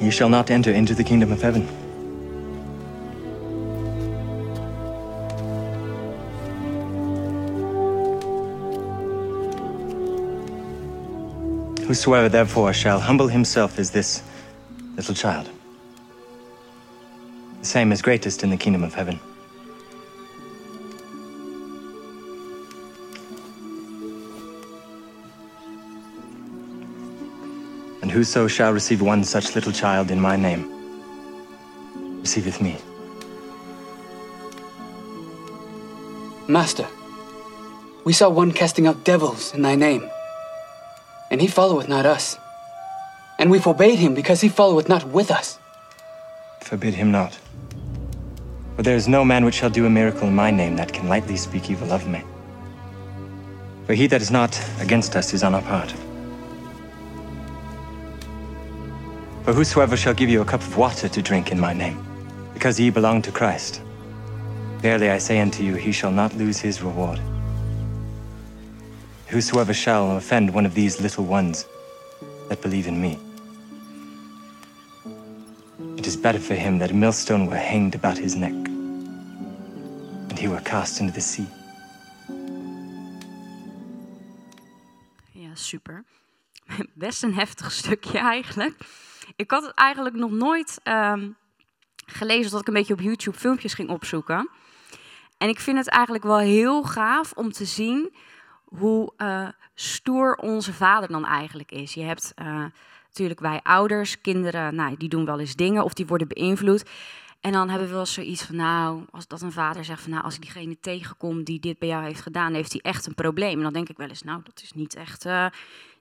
ye 0.04 0.10
shall 0.10 0.28
not 0.28 0.50
enter 0.50 0.70
into 0.70 0.94
the 0.94 1.02
kingdom 1.02 1.32
of 1.32 1.40
heaven. 1.40 1.66
Whosoever 11.86 12.28
therefore 12.28 12.72
shall 12.72 13.00
humble 13.00 13.28
himself 13.28 13.78
as 13.78 13.90
this 13.90 14.22
little 14.96 15.14
child, 15.14 15.48
the 17.60 17.66
same 17.66 17.92
is 17.92 18.02
greatest 18.02 18.42
in 18.42 18.50
the 18.50 18.56
kingdom 18.56 18.84
of 18.84 18.94
heaven. 18.94 19.18
Whoso 28.14 28.46
shall 28.46 28.72
receive 28.72 29.02
one 29.02 29.24
such 29.24 29.56
little 29.56 29.72
child 29.72 30.08
in 30.12 30.20
my 30.20 30.36
name, 30.36 30.62
receiveth 32.20 32.60
me. 32.60 32.76
Master, 36.46 36.86
we 38.04 38.12
saw 38.12 38.28
one 38.28 38.52
casting 38.52 38.86
out 38.86 39.02
devils 39.02 39.52
in 39.52 39.62
thy 39.62 39.74
name, 39.74 40.08
and 41.28 41.40
he 41.40 41.48
followeth 41.48 41.88
not 41.88 42.06
us. 42.06 42.38
And 43.40 43.50
we 43.50 43.58
forbade 43.58 43.98
him 43.98 44.14
because 44.14 44.40
he 44.40 44.48
followeth 44.48 44.88
not 44.88 45.02
with 45.08 45.32
us. 45.32 45.58
Forbid 46.60 46.94
him 46.94 47.10
not. 47.10 47.36
For 48.76 48.84
there 48.84 48.94
is 48.94 49.08
no 49.08 49.24
man 49.24 49.44
which 49.44 49.56
shall 49.56 49.70
do 49.70 49.86
a 49.86 49.90
miracle 49.90 50.28
in 50.28 50.36
my 50.36 50.52
name 50.52 50.76
that 50.76 50.92
can 50.92 51.08
lightly 51.08 51.36
speak 51.36 51.68
evil 51.68 51.92
of 51.92 52.06
me. 52.06 52.22
For 53.86 53.94
he 53.94 54.06
that 54.06 54.22
is 54.22 54.30
not 54.30 54.54
against 54.78 55.16
us 55.16 55.34
is 55.34 55.42
on 55.42 55.52
our 55.56 55.62
part. 55.62 55.92
For 59.44 59.52
whosoever 59.52 59.94
shall 59.94 60.14
give 60.14 60.30
you 60.30 60.40
a 60.40 60.44
cup 60.46 60.62
of 60.62 60.78
water 60.78 61.06
to 61.06 61.20
drink 61.20 61.52
in 61.52 61.60
my 61.60 61.74
name, 61.74 62.02
because 62.54 62.80
ye 62.80 62.88
belong 62.88 63.20
to 63.22 63.30
Christ, 63.30 63.82
verily 64.78 65.10
I 65.10 65.18
say 65.18 65.38
unto 65.38 65.62
you, 65.62 65.74
he 65.74 65.92
shall 65.92 66.10
not 66.10 66.34
lose 66.34 66.58
his 66.58 66.80
reward. 66.80 67.20
Whosoever 69.26 69.74
shall 69.74 70.16
offend 70.16 70.54
one 70.54 70.64
of 70.64 70.72
these 70.72 70.98
little 70.98 71.26
ones 71.26 71.66
that 72.48 72.62
believe 72.62 72.86
in 72.86 72.98
me, 72.98 73.18
it 75.98 76.06
is 76.06 76.16
better 76.16 76.40
for 76.40 76.54
him 76.54 76.78
that 76.78 76.92
a 76.92 76.94
millstone 76.94 77.44
were 77.44 77.56
hanged 77.56 77.94
about 77.94 78.16
his 78.16 78.36
neck, 78.36 78.54
and 80.30 80.38
he 80.38 80.48
were 80.48 80.60
cast 80.60 81.00
into 81.02 81.12
the 81.12 81.20
sea. 81.20 81.46
Ja, 85.34 85.54
super. 85.54 86.04
Best 86.94 87.22
een 87.22 87.34
heftig 87.34 87.72
stukje 87.72 88.18
eigenlijk. 88.18 88.76
Ik 89.36 89.50
had 89.50 89.62
het 89.62 89.74
eigenlijk 89.74 90.16
nog 90.16 90.30
nooit 90.30 90.80
ehm, 90.82 91.30
gelezen 92.06 92.50
dat 92.50 92.60
ik 92.60 92.66
een 92.66 92.74
beetje 92.74 92.92
op 92.92 93.00
YouTube 93.00 93.38
filmpjes 93.38 93.74
ging 93.74 93.90
opzoeken. 93.90 94.50
En 95.38 95.48
ik 95.48 95.60
vind 95.60 95.78
het 95.78 95.88
eigenlijk 95.88 96.24
wel 96.24 96.38
heel 96.38 96.82
gaaf 96.82 97.32
om 97.32 97.52
te 97.52 97.64
zien 97.64 98.14
hoe 98.64 99.12
eh, 99.16 99.48
stoer 99.74 100.34
onze 100.36 100.72
vader 100.72 101.08
dan 101.08 101.26
eigenlijk 101.26 101.72
is. 101.72 101.94
Je 101.94 102.02
hebt 102.02 102.32
eh, 102.34 102.64
natuurlijk 103.06 103.40
wij 103.40 103.60
ouders, 103.62 104.20
kinderen, 104.20 104.74
nou, 104.74 104.96
die 104.96 105.08
doen 105.08 105.24
wel 105.24 105.40
eens 105.40 105.56
dingen 105.56 105.84
of 105.84 105.92
die 105.92 106.06
worden 106.06 106.28
beïnvloed. 106.28 106.84
En 107.40 107.52
dan 107.52 107.68
hebben 107.68 107.88
we 107.88 107.94
wel 107.94 108.06
zoiets 108.06 108.42
van, 108.42 108.56
nou, 108.56 109.04
als 109.10 109.26
dat 109.26 109.42
een 109.42 109.52
vader 109.52 109.84
zegt 109.84 110.02
van, 110.02 110.10
nou, 110.10 110.24
als 110.24 110.34
ik 110.34 110.40
diegene 110.40 110.80
tegenkom 110.80 111.42
die 111.42 111.60
dit 111.60 111.78
bij 111.78 111.88
jou 111.88 112.04
heeft 112.04 112.20
gedaan, 112.20 112.54
heeft 112.54 112.72
hij 112.72 112.80
echt 112.80 113.06
een 113.06 113.14
probleem. 113.14 113.56
En 113.56 113.62
dan 113.62 113.72
denk 113.72 113.88
ik 113.88 113.96
wel 113.96 114.08
eens, 114.08 114.22
nou, 114.22 114.40
dat 114.44 114.60
is 114.62 114.72
niet 114.72 114.94
echt, 114.94 115.24
eh, 115.24 115.46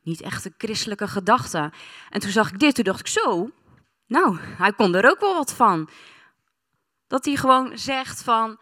niet 0.03 0.22
echt 0.22 0.45
een 0.45 0.53
christelijke 0.57 1.07
gedachte. 1.07 1.72
En 2.10 2.19
toen 2.19 2.31
zag 2.31 2.51
ik 2.51 2.60
dit, 2.60 2.75
toen 2.75 2.83
dacht 2.83 3.00
ik 3.00 3.07
zo, 3.07 3.50
nou, 4.07 4.38
hij 4.39 4.74
kon 4.74 4.95
er 4.95 5.10
ook 5.10 5.19
wel 5.19 5.33
wat 5.33 5.53
van. 5.53 5.89
Dat 7.07 7.25
hij 7.25 7.36
gewoon 7.36 7.77
zegt 7.77 8.24
van, 8.24 8.57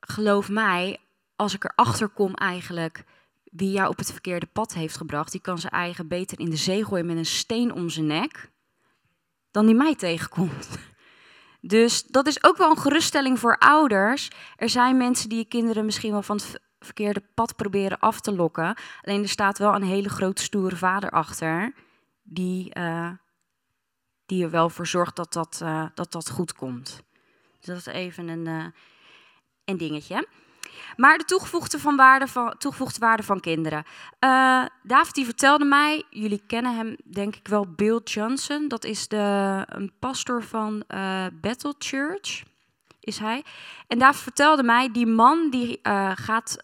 geloof 0.00 0.48
mij, 0.48 0.98
als 1.36 1.54
ik 1.54 1.64
erachter 1.64 2.08
kom 2.08 2.34
eigenlijk 2.34 3.04
wie 3.44 3.70
jou 3.70 3.88
op 3.88 3.98
het 3.98 4.12
verkeerde 4.12 4.46
pad 4.46 4.74
heeft 4.74 4.96
gebracht, 4.96 5.32
die 5.32 5.40
kan 5.40 5.58
zijn 5.58 5.72
eigen 5.72 6.08
beter 6.08 6.40
in 6.40 6.50
de 6.50 6.56
zee 6.56 6.84
gooien 6.84 7.06
met 7.06 7.16
een 7.16 7.26
steen 7.26 7.72
om 7.72 7.88
zijn 7.88 8.06
nek, 8.06 8.50
dan 9.50 9.66
die 9.66 9.74
mij 9.74 9.94
tegenkomt. 9.94 10.68
Dus 11.60 12.02
dat 12.02 12.26
is 12.26 12.44
ook 12.44 12.56
wel 12.56 12.70
een 12.70 12.78
geruststelling 12.78 13.38
voor 13.38 13.58
ouders. 13.58 14.30
Er 14.56 14.68
zijn 14.68 14.96
mensen 14.96 15.28
die 15.28 15.38
je 15.38 15.44
kinderen 15.44 15.84
misschien 15.84 16.12
wel 16.12 16.22
van 16.22 16.40
verkeerde 16.84 17.22
pad 17.34 17.56
proberen 17.56 17.98
af 17.98 18.20
te 18.20 18.34
lokken. 18.34 18.76
Alleen 19.02 19.22
er 19.22 19.28
staat 19.28 19.58
wel 19.58 19.74
een 19.74 19.82
hele 19.82 20.08
grote 20.08 20.42
stoere 20.42 20.76
vader 20.76 21.10
achter, 21.10 21.72
die, 22.22 22.78
uh, 22.78 23.10
die 24.26 24.44
er 24.44 24.50
wel 24.50 24.70
voor 24.70 24.86
zorgt 24.86 25.16
dat 25.16 25.32
dat, 25.32 25.60
uh, 25.62 25.86
dat, 25.94 26.12
dat 26.12 26.30
goed 26.30 26.52
komt. 26.52 27.02
Dus 27.58 27.66
dat 27.66 27.76
is 27.76 27.86
even 27.86 28.28
een, 28.28 28.46
uh, 28.46 28.64
een 29.64 29.76
dingetje. 29.76 30.28
Maar 30.96 31.18
de 31.18 31.24
toegevoegde, 31.24 31.78
van 31.78 31.96
waarde 31.96 32.26
van, 32.26 32.54
toegevoegde 32.58 32.98
waarde 32.98 33.22
van 33.22 33.40
kinderen. 33.40 33.84
Uh, 34.20 34.64
David 34.82 35.14
die 35.14 35.24
vertelde 35.24 35.64
mij, 35.64 36.04
jullie 36.10 36.42
kennen 36.46 36.76
hem 36.76 36.96
denk 37.04 37.36
ik 37.36 37.48
wel, 37.48 37.66
Bill 37.66 38.00
Johnson. 38.04 38.68
Dat 38.68 38.84
is 38.84 39.08
de, 39.08 39.62
een 39.68 39.92
pastor 39.98 40.42
van 40.42 40.84
Battle 41.40 41.74
Church, 41.78 42.42
is 43.04 43.18
hij. 43.18 43.44
En 43.88 43.98
David 43.98 44.22
vertelde 44.22 44.62
mij, 44.62 44.92
die 44.92 45.06
man 45.06 45.50
die 45.50 45.80
uh, 45.82 46.10
gaat 46.14 46.56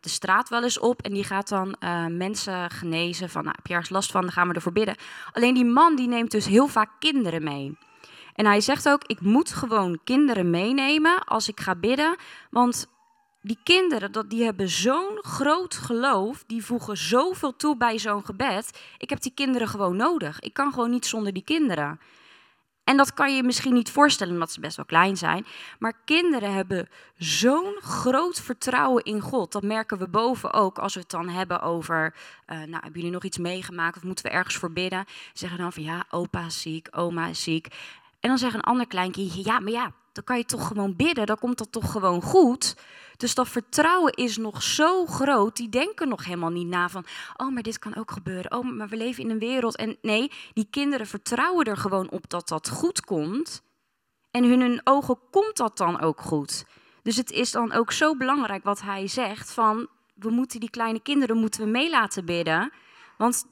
de 0.00 0.08
straat 0.08 0.48
wel 0.48 0.62
eens 0.62 0.78
op 0.78 1.02
en 1.02 1.12
die 1.12 1.24
gaat 1.24 1.48
dan 1.48 1.76
mensen 2.08 2.70
genezen. 2.70 3.30
Van, 3.30 3.44
nou, 3.44 3.56
heb 3.56 3.66
je 3.66 3.94
last 3.94 4.10
van, 4.10 4.20
dan 4.20 4.32
gaan 4.32 4.48
we 4.48 4.54
ervoor 4.54 4.72
bidden. 4.72 4.96
Alleen 5.32 5.54
die 5.54 5.64
man 5.64 5.96
die 5.96 6.08
neemt 6.08 6.30
dus 6.30 6.46
heel 6.46 6.66
vaak 6.66 6.90
kinderen 6.98 7.44
mee. 7.44 7.78
En 8.34 8.46
hij 8.46 8.60
zegt 8.60 8.88
ook, 8.88 9.04
ik 9.06 9.20
moet 9.20 9.52
gewoon 9.52 9.98
kinderen 10.04 10.50
meenemen 10.50 11.24
als 11.24 11.48
ik 11.48 11.60
ga 11.60 11.74
bidden, 11.74 12.16
want 12.50 12.90
die 13.40 13.58
kinderen, 13.64 14.12
dat, 14.12 14.30
die 14.30 14.44
hebben 14.44 14.68
zo'n 14.68 15.18
groot 15.20 15.74
geloof, 15.74 16.44
die 16.46 16.64
voegen 16.64 16.96
zoveel 16.96 17.56
toe 17.56 17.76
bij 17.76 17.98
zo'n 17.98 18.24
gebed. 18.24 18.80
Ik 18.98 19.10
heb 19.10 19.20
die 19.20 19.32
kinderen 19.34 19.68
gewoon 19.68 19.96
nodig. 19.96 20.40
Ik 20.40 20.54
kan 20.54 20.72
gewoon 20.72 20.90
niet 20.90 21.06
zonder 21.06 21.32
die 21.32 21.44
kinderen. 21.44 22.00
En 22.84 22.96
dat 22.96 23.14
kan 23.14 23.36
je 23.36 23.42
misschien 23.42 23.74
niet 23.74 23.90
voorstellen, 23.90 24.32
omdat 24.32 24.52
ze 24.52 24.60
best 24.60 24.76
wel 24.76 24.84
klein 24.84 25.16
zijn. 25.16 25.46
Maar 25.78 25.94
kinderen 26.04 26.54
hebben 26.54 26.88
zo'n 27.16 27.76
groot 27.80 28.40
vertrouwen 28.40 29.04
in 29.04 29.20
God. 29.20 29.52
Dat 29.52 29.62
merken 29.62 29.98
we 29.98 30.08
boven 30.08 30.52
ook 30.52 30.78
als 30.78 30.94
we 30.94 31.00
het 31.00 31.10
dan 31.10 31.28
hebben 31.28 31.60
over. 31.60 32.14
Uh, 32.46 32.56
nou, 32.56 32.70
hebben 32.70 32.92
jullie 32.92 33.10
nog 33.10 33.24
iets 33.24 33.38
meegemaakt 33.38 33.96
of 33.96 34.02
moeten 34.02 34.24
we 34.24 34.30
ergens 34.30 34.56
voor 34.56 34.72
bidden? 34.72 35.04
Zeggen 35.32 35.58
dan 35.58 35.72
van 35.72 35.82
ja, 35.82 36.04
opa 36.10 36.46
is 36.46 36.60
ziek, 36.60 36.88
oma 36.90 37.26
is 37.26 37.42
ziek. 37.42 37.66
En 38.20 38.28
dan 38.28 38.38
zegt 38.38 38.54
een 38.54 38.60
ander 38.60 38.86
kleinkindje: 38.86 39.44
ja, 39.44 39.60
maar 39.60 39.72
ja, 39.72 39.92
dan 40.12 40.24
kan 40.24 40.36
je 40.36 40.44
toch 40.44 40.66
gewoon 40.66 40.96
bidden, 40.96 41.26
dan 41.26 41.38
komt 41.38 41.58
dat 41.58 41.72
toch 41.72 41.92
gewoon 41.92 42.22
goed. 42.22 42.76
Dus 43.16 43.34
dat 43.34 43.48
vertrouwen 43.48 44.12
is 44.12 44.36
nog 44.36 44.62
zo 44.62 45.06
groot, 45.06 45.56
die 45.56 45.68
denken 45.68 46.08
nog 46.08 46.24
helemaal 46.24 46.50
niet 46.50 46.66
na 46.66 46.88
van, 46.88 47.04
oh, 47.36 47.52
maar 47.52 47.62
dit 47.62 47.78
kan 47.78 47.96
ook 47.96 48.10
gebeuren. 48.10 48.52
Oh, 48.52 48.70
maar 48.76 48.88
we 48.88 48.96
leven 48.96 49.24
in 49.24 49.30
een 49.30 49.38
wereld. 49.38 49.76
En 49.76 49.96
nee, 50.02 50.30
die 50.52 50.66
kinderen 50.70 51.06
vertrouwen 51.06 51.66
er 51.66 51.76
gewoon 51.76 52.10
op 52.10 52.30
dat 52.30 52.48
dat 52.48 52.68
goed 52.68 53.04
komt. 53.04 53.62
En 54.30 54.44
hun 54.44 54.80
ogen 54.84 55.18
komt 55.30 55.56
dat 55.56 55.76
dan 55.76 56.00
ook 56.00 56.20
goed. 56.20 56.64
Dus 57.02 57.16
het 57.16 57.30
is 57.30 57.50
dan 57.50 57.72
ook 57.72 57.92
zo 57.92 58.16
belangrijk 58.16 58.64
wat 58.64 58.80
hij 58.80 59.08
zegt 59.08 59.52
van, 59.52 59.88
we 60.14 60.30
moeten 60.30 60.60
die 60.60 60.70
kleine 60.70 61.00
kinderen 61.00 61.36
moeten 61.36 61.60
we 61.64 61.70
mee 61.70 61.90
laten 61.90 62.24
bidden. 62.24 62.72
Want 63.16 63.44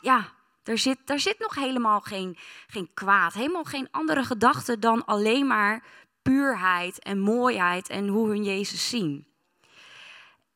ja, 0.00 0.32
daar 0.62 0.78
zit, 0.78 0.98
daar 1.04 1.20
zit 1.20 1.38
nog 1.38 1.54
helemaal 1.54 2.00
geen, 2.00 2.36
geen 2.66 2.90
kwaad, 2.94 3.32
helemaal 3.32 3.64
geen 3.64 3.88
andere 3.90 4.24
gedachte 4.24 4.78
dan 4.78 5.04
alleen 5.04 5.46
maar 5.46 5.84
puurheid 6.24 6.98
en 6.98 7.18
mooiheid 7.18 7.88
en 7.88 8.08
hoe 8.08 8.28
hun 8.28 8.44
Jezus 8.44 8.88
zien. 8.88 9.26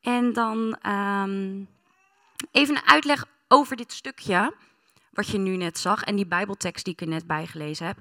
En 0.01 0.33
dan 0.33 0.79
um, 0.87 1.69
even 2.53 2.77
een 2.77 2.87
uitleg 2.89 3.25
over 3.49 3.77
dit 3.77 3.93
stukje, 3.93 4.55
wat 5.11 5.29
je 5.29 5.39
nu 5.39 5.57
net 5.57 5.79
zag, 5.79 6.03
en 6.03 6.17
die 6.17 6.27
Bijbeltekst 6.27 6.85
die 6.85 6.95
ik 6.95 7.01
er 7.01 7.09
net 7.09 7.27
bij 7.27 7.47
gelezen 7.47 7.87
heb. 7.87 7.99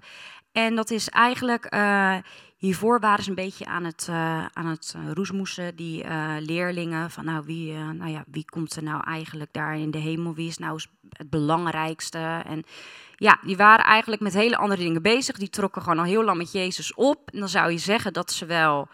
En 0.52 0.76
dat 0.76 0.90
is 0.90 1.10
eigenlijk, 1.10 1.74
uh, 1.74 2.18
hiervoor 2.58 3.00
waren 3.00 3.24
ze 3.24 3.30
een 3.30 3.36
beetje 3.36 3.66
aan 3.66 3.84
het, 3.84 4.08
uh, 4.10 4.46
aan 4.46 4.66
het 4.66 4.96
roesmoesen, 5.14 5.76
die 5.76 6.06
leerlingen. 6.40 7.12
Van 7.12 7.26
nou 7.26 7.46
wie, 7.46 7.74
nou 7.74 8.12
ja, 8.12 8.24
wie 8.28 8.46
komt 8.46 8.76
er 8.76 8.84
nou 8.84 9.04
eigenlijk 9.04 9.54
daar 9.54 9.78
in 9.78 9.92
de 9.92 9.98
hemel? 9.98 10.34
Wie 10.34 10.48
is 10.48 10.58
nou 10.58 10.80
het 11.10 11.30
belangrijkste? 11.30 12.42
En 12.46 12.64
ja, 13.16 13.40
die 13.42 13.58
waren 13.58 13.86
eigenlijk 13.86 14.22
met 14.22 14.34
hele 14.34 14.58
andere 14.58 14.82
dingen 14.82 15.02
bezig. 15.02 15.38
Die 15.38 15.50
trokken 15.50 15.82
gewoon 15.82 16.00
al 16.00 16.06
heel 16.06 16.24
lang 16.24 16.38
met 16.38 16.52
Jezus 16.52 16.94
op. 16.94 17.30
En 17.32 17.40
dan 17.40 17.50
zou 17.50 17.72
je 17.72 17.78
zeggen 17.78 18.14
dat 18.14 18.32
ze 18.32 18.46
wel 18.46 18.88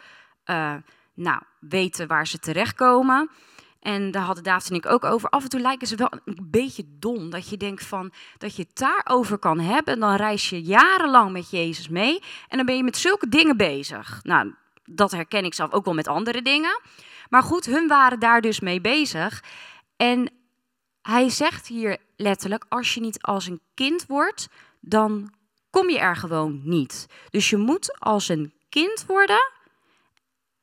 nou, 1.13 1.41
weten 1.59 2.07
waar 2.07 2.27
ze 2.27 2.39
terechtkomen. 2.39 3.29
En 3.83 4.11
daar 4.11 4.23
hadden 4.23 4.43
David 4.43 4.69
en 4.69 4.75
ik 4.75 4.85
ook 4.85 5.03
over. 5.03 5.29
Af 5.29 5.43
en 5.43 5.49
toe 5.49 5.59
lijken 5.59 5.87
ze 5.87 5.95
wel 5.95 6.11
een 6.25 6.47
beetje 6.49 6.83
dom. 6.87 7.29
Dat 7.29 7.49
je 7.49 7.57
denkt 7.57 7.85
van 7.85 8.13
dat 8.37 8.55
je 8.55 8.61
het 8.61 8.77
daarover 8.77 9.37
kan 9.37 9.59
hebben. 9.59 9.99
Dan 9.99 10.15
reis 10.15 10.49
je 10.49 10.61
jarenlang 10.61 11.31
met 11.31 11.49
Jezus 11.49 11.89
mee. 11.89 12.19
En 12.47 12.57
dan 12.57 12.65
ben 12.65 12.75
je 12.75 12.83
met 12.83 12.97
zulke 12.97 13.29
dingen 13.29 13.57
bezig. 13.57 14.19
Nou, 14.23 14.53
dat 14.83 15.11
herken 15.11 15.45
ik 15.45 15.53
zelf 15.53 15.71
ook 15.71 15.85
wel 15.85 15.93
met 15.93 16.07
andere 16.07 16.41
dingen. 16.41 16.81
Maar 17.29 17.43
goed, 17.43 17.65
hun 17.65 17.87
waren 17.87 18.19
daar 18.19 18.41
dus 18.41 18.59
mee 18.59 18.81
bezig. 18.81 19.43
En 19.97 20.31
hij 21.01 21.29
zegt 21.29 21.67
hier 21.67 21.97
letterlijk: 22.15 22.65
als 22.69 22.93
je 22.93 23.01
niet 23.01 23.21
als 23.21 23.47
een 23.47 23.61
kind 23.73 24.05
wordt, 24.07 24.47
dan 24.79 25.33
kom 25.69 25.89
je 25.89 25.99
er 25.99 26.15
gewoon 26.15 26.61
niet. 26.63 27.07
Dus 27.29 27.49
je 27.49 27.57
moet 27.57 27.99
als 27.99 28.29
een 28.29 28.53
kind 28.69 29.05
worden. 29.07 29.51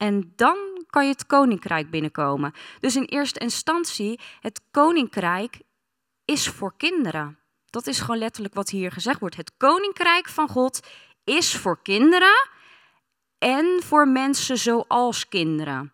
En 0.00 0.32
dan 0.36 0.56
kan 0.86 1.04
je 1.04 1.10
het 1.10 1.26
koninkrijk 1.26 1.90
binnenkomen. 1.90 2.52
Dus 2.78 2.96
in 2.96 3.04
eerste 3.04 3.38
instantie, 3.38 4.20
het 4.40 4.60
koninkrijk 4.70 5.60
is 6.24 6.48
voor 6.48 6.76
kinderen. 6.76 7.38
Dat 7.70 7.86
is 7.86 8.00
gewoon 8.00 8.18
letterlijk 8.18 8.54
wat 8.54 8.70
hier 8.70 8.92
gezegd 8.92 9.20
wordt. 9.20 9.36
Het 9.36 9.52
koninkrijk 9.56 10.28
van 10.28 10.48
God 10.48 10.80
is 11.24 11.56
voor 11.56 11.82
kinderen 11.82 12.48
en 13.38 13.82
voor 13.82 14.08
mensen 14.08 14.58
zoals 14.58 15.28
kinderen. 15.28 15.92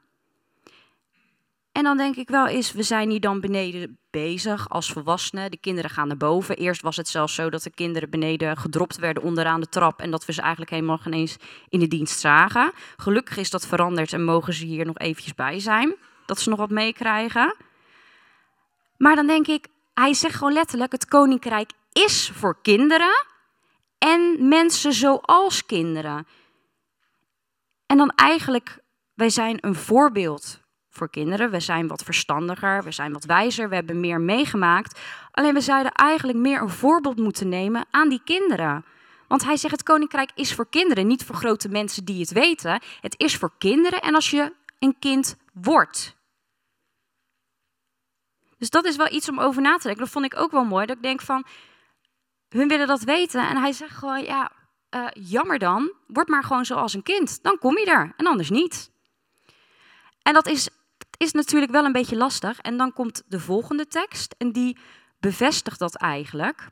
En 1.76 1.82
dan 1.82 1.96
denk 1.96 2.16
ik 2.16 2.28
wel 2.28 2.46
eens, 2.46 2.72
we 2.72 2.82
zijn 2.82 3.10
hier 3.10 3.20
dan 3.20 3.40
beneden 3.40 3.98
bezig 4.10 4.68
als 4.68 4.92
volwassenen. 4.92 5.50
De 5.50 5.56
kinderen 5.56 5.90
gaan 5.90 6.08
naar 6.08 6.16
boven. 6.16 6.56
Eerst 6.56 6.82
was 6.82 6.96
het 6.96 7.08
zelfs 7.08 7.34
zo 7.34 7.50
dat 7.50 7.62
de 7.62 7.70
kinderen 7.70 8.10
beneden 8.10 8.56
gedropt 8.56 8.96
werden 8.96 9.22
onderaan 9.22 9.60
de 9.60 9.68
trap. 9.68 10.00
En 10.00 10.10
dat 10.10 10.24
we 10.24 10.32
ze 10.32 10.40
eigenlijk 10.40 10.70
helemaal 10.70 10.98
geen 10.98 11.12
eens 11.12 11.36
in 11.68 11.80
de 11.80 11.88
dienst 11.88 12.18
zagen. 12.18 12.72
Gelukkig 12.96 13.36
is 13.36 13.50
dat 13.50 13.66
veranderd 13.66 14.12
en 14.12 14.24
mogen 14.24 14.52
ze 14.52 14.64
hier 14.64 14.86
nog 14.86 14.98
eventjes 14.98 15.34
bij 15.34 15.58
zijn. 15.60 15.94
Dat 16.26 16.40
ze 16.40 16.48
nog 16.48 16.58
wat 16.58 16.70
meekrijgen. 16.70 17.56
Maar 18.96 19.14
dan 19.14 19.26
denk 19.26 19.46
ik, 19.46 19.66
hij 19.94 20.14
zegt 20.14 20.34
gewoon 20.34 20.52
letterlijk, 20.52 20.92
het 20.92 21.06
koninkrijk 21.06 21.70
is 21.92 22.30
voor 22.34 22.60
kinderen 22.62 23.26
en 23.98 24.48
mensen 24.48 24.92
zoals 24.92 25.66
kinderen. 25.66 26.26
En 27.86 27.96
dan 27.96 28.10
eigenlijk, 28.10 28.78
wij 29.14 29.30
zijn 29.30 29.58
een 29.60 29.74
voorbeeld 29.74 30.64
voor 30.96 31.10
kinderen. 31.10 31.50
We 31.50 31.60
zijn 31.60 31.88
wat 31.88 32.02
verstandiger, 32.02 32.82
we 32.84 32.92
zijn 32.92 33.12
wat 33.12 33.24
wijzer, 33.24 33.68
we 33.68 33.74
hebben 33.74 34.00
meer 34.00 34.20
meegemaakt. 34.20 35.00
Alleen 35.30 35.54
we 35.54 35.60
zouden 35.60 35.92
eigenlijk 35.92 36.38
meer 36.38 36.60
een 36.60 36.68
voorbeeld 36.68 37.16
moeten 37.16 37.48
nemen 37.48 37.86
aan 37.90 38.08
die 38.08 38.20
kinderen. 38.24 38.84
Want 39.28 39.44
hij 39.44 39.56
zegt: 39.56 39.72
het 39.72 39.82
koninkrijk 39.82 40.30
is 40.34 40.54
voor 40.54 40.68
kinderen, 40.68 41.06
niet 41.06 41.24
voor 41.24 41.34
grote 41.34 41.68
mensen 41.68 42.04
die 42.04 42.20
het 42.20 42.32
weten. 42.32 42.80
Het 43.00 43.14
is 43.18 43.36
voor 43.36 43.52
kinderen 43.58 44.00
en 44.00 44.14
als 44.14 44.30
je 44.30 44.52
een 44.78 44.96
kind 44.98 45.36
wordt. 45.52 46.16
Dus 48.58 48.70
dat 48.70 48.84
is 48.84 48.96
wel 48.96 49.12
iets 49.12 49.28
om 49.28 49.40
over 49.40 49.62
na 49.62 49.76
te 49.76 49.82
denken. 49.82 50.02
Dat 50.02 50.12
vond 50.12 50.24
ik 50.24 50.36
ook 50.36 50.50
wel 50.50 50.64
mooi. 50.64 50.86
Dat 50.86 50.96
ik 50.96 51.02
denk 51.02 51.20
van, 51.20 51.46
hun 52.48 52.68
willen 52.68 52.86
dat 52.86 53.02
weten. 53.02 53.48
En 53.48 53.56
hij 53.56 53.72
zegt 53.72 53.96
gewoon, 53.96 54.22
ja, 54.22 54.52
uh, 54.90 55.06
jammer 55.12 55.58
dan. 55.58 55.92
Word 56.06 56.28
maar 56.28 56.44
gewoon 56.44 56.64
zoals 56.64 56.94
een 56.94 57.02
kind. 57.02 57.42
Dan 57.42 57.58
kom 57.58 57.78
je 57.78 57.84
er 57.84 58.12
en 58.16 58.26
anders 58.26 58.50
niet. 58.50 58.90
En 60.22 60.34
dat 60.34 60.46
is 60.46 60.68
is 61.16 61.32
natuurlijk 61.32 61.72
wel 61.72 61.84
een 61.84 61.92
beetje 61.92 62.16
lastig. 62.16 62.58
En 62.58 62.76
dan 62.76 62.92
komt 62.92 63.22
de 63.28 63.40
volgende 63.40 63.86
tekst 63.86 64.34
en 64.38 64.52
die 64.52 64.78
bevestigt 65.20 65.78
dat 65.78 65.96
eigenlijk. 65.96 66.68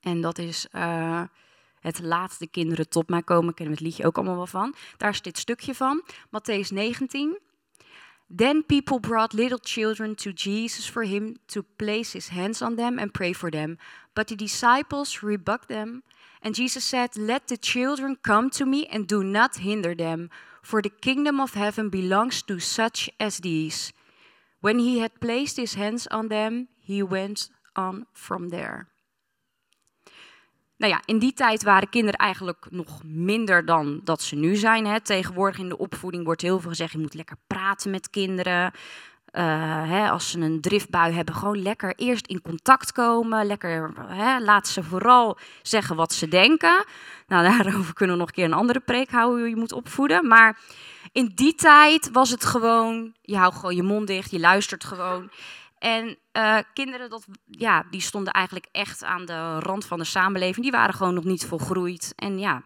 En 0.00 0.20
dat 0.20 0.38
is 0.38 0.66
uh, 0.72 1.22
het 1.80 2.00
laatste 2.02 2.46
kinderen 2.46 2.88
tot 2.88 3.08
mij 3.08 3.22
komen. 3.22 3.54
Kennen 3.54 3.74
we 3.74 3.80
het 3.80 3.88
liedje 3.88 4.06
ook 4.06 4.16
allemaal 4.16 4.36
wel 4.36 4.46
van. 4.46 4.74
Daar 4.96 5.10
is 5.10 5.22
dit 5.22 5.38
stukje 5.38 5.74
van. 5.74 6.02
Matthäus 6.26 6.68
19. 6.68 7.38
Then 8.36 8.66
people 8.66 9.00
brought 9.00 9.32
little 9.32 9.58
children 9.62 10.14
to 10.14 10.30
Jesus 10.30 10.88
for 10.88 11.04
him 11.04 11.36
to 11.46 11.62
place 11.76 12.12
his 12.12 12.28
hands 12.28 12.62
on 12.62 12.76
them 12.76 12.98
and 12.98 13.12
pray 13.12 13.34
for 13.34 13.50
them. 13.50 13.76
But 14.12 14.26
the 14.26 14.34
disciples 14.34 15.20
rebuked 15.20 15.68
them. 15.68 16.02
And 16.40 16.56
Jesus 16.56 16.88
said, 16.88 17.16
Let 17.16 17.46
the 17.46 17.58
children 17.58 18.18
come 18.20 18.48
to 18.50 18.66
me 18.66 18.86
and 18.90 19.08
do 19.08 19.22
not 19.22 19.56
hinder 19.56 19.96
them 19.96 20.30
For 20.62 20.80
the 20.80 20.90
kingdom 20.98 21.40
of 21.40 21.54
heaven 21.54 21.90
belongs 21.90 22.42
to 22.42 22.58
such 22.58 23.10
as 23.16 23.40
these. 23.40 23.92
When 24.60 24.78
he 24.78 25.00
had 25.00 25.18
placed 25.18 25.56
his 25.56 25.74
hands 25.74 26.08
on 26.08 26.28
them, 26.28 26.68
he 26.80 27.02
went 27.02 27.50
on 27.74 28.06
from 28.12 28.48
there. 28.48 28.86
Nou 30.76 30.92
ja, 30.94 31.02
in 31.04 31.18
die 31.18 31.32
tijd 31.32 31.62
waren 31.62 31.88
kinderen 31.88 32.18
eigenlijk 32.18 32.66
nog 32.70 33.04
minder 33.04 33.64
dan 33.64 34.00
dat 34.04 34.22
ze 34.22 34.36
nu 34.36 34.56
zijn. 34.56 34.86
Hè. 34.86 35.00
Tegenwoordig 35.00 35.58
in 35.58 35.68
de 35.68 35.78
opvoeding 35.78 36.24
wordt 36.24 36.42
heel 36.42 36.60
veel 36.60 36.70
gezegd: 36.70 36.92
je 36.92 36.98
moet 36.98 37.14
lekker 37.14 37.36
praten 37.46 37.90
met 37.90 38.10
kinderen. 38.10 38.72
Uh, 39.32 39.42
hè, 39.88 40.10
als 40.10 40.30
ze 40.30 40.38
een 40.38 40.60
driftbui 40.60 41.12
hebben, 41.12 41.34
gewoon 41.34 41.62
lekker 41.62 41.94
eerst 41.96 42.26
in 42.26 42.42
contact 42.42 42.92
komen. 42.92 43.46
Lekker, 43.46 43.92
hè, 44.06 44.40
laat 44.40 44.68
ze 44.68 44.82
vooral 44.82 45.38
zeggen 45.62 45.96
wat 45.96 46.12
ze 46.12 46.28
denken. 46.28 46.84
Nou, 47.26 47.42
daarover 47.48 47.94
kunnen 47.94 48.14
we 48.14 48.20
nog 48.20 48.28
een 48.28 48.34
keer 48.34 48.44
een 48.44 48.52
andere 48.52 48.80
preek 48.80 49.10
houden 49.10 49.40
hoe 49.40 49.48
je 49.48 49.56
moet 49.56 49.72
opvoeden. 49.72 50.26
Maar 50.26 50.58
in 51.12 51.32
die 51.34 51.54
tijd 51.54 52.10
was 52.10 52.30
het 52.30 52.44
gewoon, 52.44 53.14
je 53.20 53.36
houdt 53.36 53.56
gewoon 53.56 53.76
je 53.76 53.82
mond 53.82 54.06
dicht, 54.06 54.30
je 54.30 54.40
luistert 54.40 54.84
gewoon. 54.84 55.30
En 55.78 56.18
uh, 56.32 56.58
kinderen, 56.74 57.10
dat, 57.10 57.26
ja, 57.46 57.84
die 57.90 58.00
stonden 58.00 58.32
eigenlijk 58.32 58.68
echt 58.72 59.04
aan 59.04 59.24
de 59.24 59.58
rand 59.58 59.84
van 59.84 59.98
de 59.98 60.04
samenleving. 60.04 60.62
Die 60.62 60.70
waren 60.70 60.94
gewoon 60.94 61.14
nog 61.14 61.24
niet 61.24 61.46
volgroeid. 61.46 62.12
En 62.16 62.38
ja, 62.38 62.62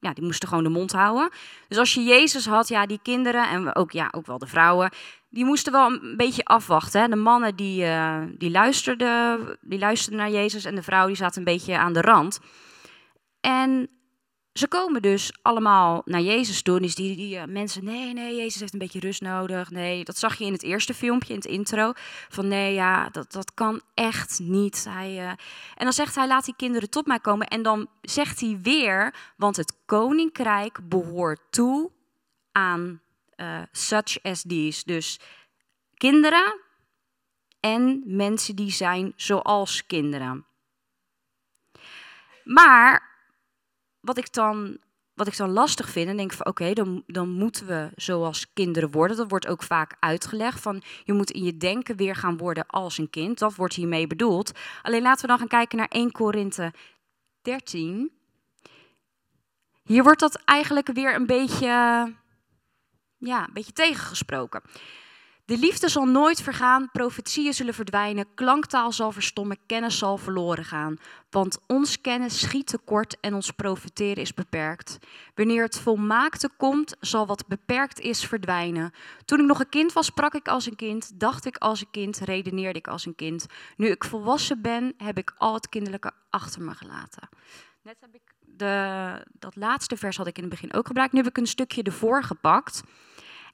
ja, 0.00 0.12
die 0.12 0.24
moesten 0.24 0.48
gewoon 0.48 0.64
de 0.64 0.70
mond 0.70 0.92
houden. 0.92 1.30
Dus 1.68 1.78
als 1.78 1.94
je 1.94 2.02
Jezus 2.02 2.46
had, 2.46 2.68
ja, 2.68 2.86
die 2.86 3.00
kinderen 3.02 3.48
en 3.48 3.74
ook, 3.74 3.92
ja, 3.92 4.08
ook 4.10 4.26
wel 4.26 4.38
de 4.38 4.46
vrouwen, 4.46 4.90
die 5.28 5.44
moesten 5.44 5.72
wel 5.72 5.86
een 5.86 6.16
beetje 6.16 6.44
afwachten. 6.44 7.00
Hè. 7.00 7.08
De 7.08 7.16
mannen 7.16 7.56
die, 7.56 7.84
uh, 7.84 8.22
die, 8.38 8.50
luisterden, 8.50 9.58
die 9.60 9.78
luisterden 9.78 10.20
naar 10.20 10.30
Jezus 10.30 10.64
en 10.64 10.74
de 10.74 10.82
vrouwen 10.82 11.08
die 11.08 11.22
zaten 11.22 11.38
een 11.38 11.52
beetje 11.54 11.78
aan 11.78 11.92
de 11.92 12.00
rand. 12.00 12.40
En 13.40 13.88
ze 14.60 14.68
komen 14.68 15.02
dus 15.02 15.32
allemaal 15.42 16.02
naar 16.04 16.20
Jezus 16.20 16.62
toe. 16.62 16.80
Dus 16.80 16.94
die, 16.94 17.16
die 17.16 17.36
uh, 17.36 17.44
mensen, 17.44 17.84
nee, 17.84 18.12
nee, 18.12 18.36
Jezus 18.36 18.60
heeft 18.60 18.72
een 18.72 18.78
beetje 18.78 19.00
rust 19.00 19.20
nodig. 19.20 19.70
Nee, 19.70 20.04
dat 20.04 20.18
zag 20.18 20.38
je 20.38 20.44
in 20.44 20.52
het 20.52 20.62
eerste 20.62 20.94
filmpje, 20.94 21.32
in 21.32 21.38
het 21.38 21.48
intro. 21.48 21.92
Van 22.28 22.48
nee, 22.48 22.74
ja, 22.74 23.08
dat, 23.08 23.32
dat 23.32 23.54
kan 23.54 23.82
echt 23.94 24.38
niet. 24.38 24.84
Hij, 24.88 25.12
uh... 25.12 25.28
En 25.28 25.38
dan 25.84 25.92
zegt 25.92 26.14
hij, 26.14 26.26
laat 26.26 26.44
die 26.44 26.54
kinderen 26.56 26.90
tot 26.90 27.06
mij 27.06 27.20
komen. 27.20 27.46
En 27.46 27.62
dan 27.62 27.88
zegt 28.02 28.40
hij 28.40 28.58
weer, 28.62 29.14
want 29.36 29.56
het 29.56 29.76
koninkrijk 29.86 30.88
behoort 30.88 31.40
toe 31.50 31.90
aan 32.52 33.00
uh, 33.36 33.62
such 33.72 34.22
as 34.22 34.42
these. 34.42 34.82
Dus 34.84 35.20
kinderen 35.94 36.60
en 37.60 38.02
mensen 38.04 38.56
die 38.56 38.70
zijn 38.70 39.12
zoals 39.16 39.86
kinderen. 39.86 40.46
Maar 42.44 43.09
wat 44.00 44.18
ik 44.18 44.32
dan, 44.32 44.78
wat 45.14 45.26
ik 45.26 45.36
dan 45.36 45.50
lastig 45.50 45.88
vind, 45.88 46.08
en 46.08 46.16
denk 46.16 46.32
van 46.32 46.46
oké, 46.46 46.72
dan, 46.72 47.02
dan 47.06 47.28
moeten 47.28 47.66
we 47.66 47.90
zoals 47.96 48.52
kinderen 48.52 48.90
worden. 48.90 49.16
Dat 49.16 49.30
wordt 49.30 49.46
ook 49.46 49.62
vaak 49.62 49.96
uitgelegd 50.00 50.60
van 50.60 50.82
je 51.04 51.12
moet 51.12 51.30
in 51.30 51.44
je 51.44 51.56
denken 51.56 51.96
weer 51.96 52.16
gaan 52.16 52.36
worden 52.36 52.66
als 52.66 52.98
een 52.98 53.10
kind. 53.10 53.38
Dat 53.38 53.54
wordt 53.54 53.74
hiermee 53.74 54.06
bedoeld. 54.06 54.52
Alleen 54.82 55.02
laten 55.02 55.20
we 55.20 55.26
dan 55.26 55.38
gaan 55.38 55.48
kijken 55.48 55.78
naar 55.78 55.88
1 55.88 56.12
Korinthe 56.12 56.72
13. 57.42 58.10
Hier 59.84 60.02
wordt 60.02 60.20
dat 60.20 60.42
eigenlijk 60.44 60.92
weer 60.92 61.14
een 61.14 61.26
beetje, 61.26 61.66
ja, 63.18 63.44
een 63.46 63.52
beetje 63.52 63.72
tegengesproken. 63.72 64.62
De 65.50 65.58
liefde 65.58 65.88
zal 65.88 66.04
nooit 66.04 66.42
vergaan, 66.42 66.90
profetieën 66.92 67.54
zullen 67.54 67.74
verdwijnen, 67.74 68.34
klanktaal 68.34 68.92
zal 68.92 69.12
verstommen, 69.12 69.58
kennis 69.66 69.98
zal 69.98 70.16
verloren 70.16 70.64
gaan. 70.64 70.96
Want 71.30 71.58
ons 71.66 72.00
kennis 72.00 72.40
schiet 72.40 72.66
tekort 72.66 73.20
en 73.20 73.34
ons 73.34 73.50
profiteren 73.50 74.22
is 74.22 74.34
beperkt. 74.34 74.98
Wanneer 75.34 75.62
het 75.62 75.78
volmaakte 75.78 76.50
komt, 76.56 76.96
zal 77.00 77.26
wat 77.26 77.46
beperkt 77.46 78.00
is 78.00 78.24
verdwijnen. 78.24 78.92
Toen 79.24 79.40
ik 79.40 79.46
nog 79.46 79.60
een 79.60 79.68
kind 79.68 79.92
was, 79.92 80.06
sprak 80.06 80.34
ik 80.34 80.48
als 80.48 80.66
een 80.66 80.76
kind, 80.76 81.20
dacht 81.20 81.44
ik 81.44 81.56
als 81.56 81.80
een 81.80 81.90
kind, 81.90 82.18
redeneerde 82.18 82.78
ik 82.78 82.88
als 82.88 83.06
een 83.06 83.14
kind. 83.14 83.46
Nu 83.76 83.86
ik 83.88 84.04
volwassen 84.04 84.62
ben, 84.62 84.94
heb 84.96 85.18
ik 85.18 85.34
al 85.38 85.54
het 85.54 85.68
kinderlijke 85.68 86.12
achter 86.30 86.62
me 86.62 86.74
gelaten. 86.74 87.28
Net 87.82 87.96
heb 88.00 88.14
ik 88.14 88.34
de, 88.40 89.26
dat 89.38 89.56
laatste 89.56 89.96
vers 89.96 90.16
had 90.16 90.26
ik 90.26 90.36
in 90.36 90.42
het 90.42 90.52
begin 90.52 90.72
ook 90.72 90.86
gebruikt. 90.86 91.12
Nu 91.12 91.18
heb 91.18 91.28
ik 91.28 91.38
een 91.38 91.46
stukje 91.46 91.82
ervoor 91.82 92.22
gepakt. 92.22 92.82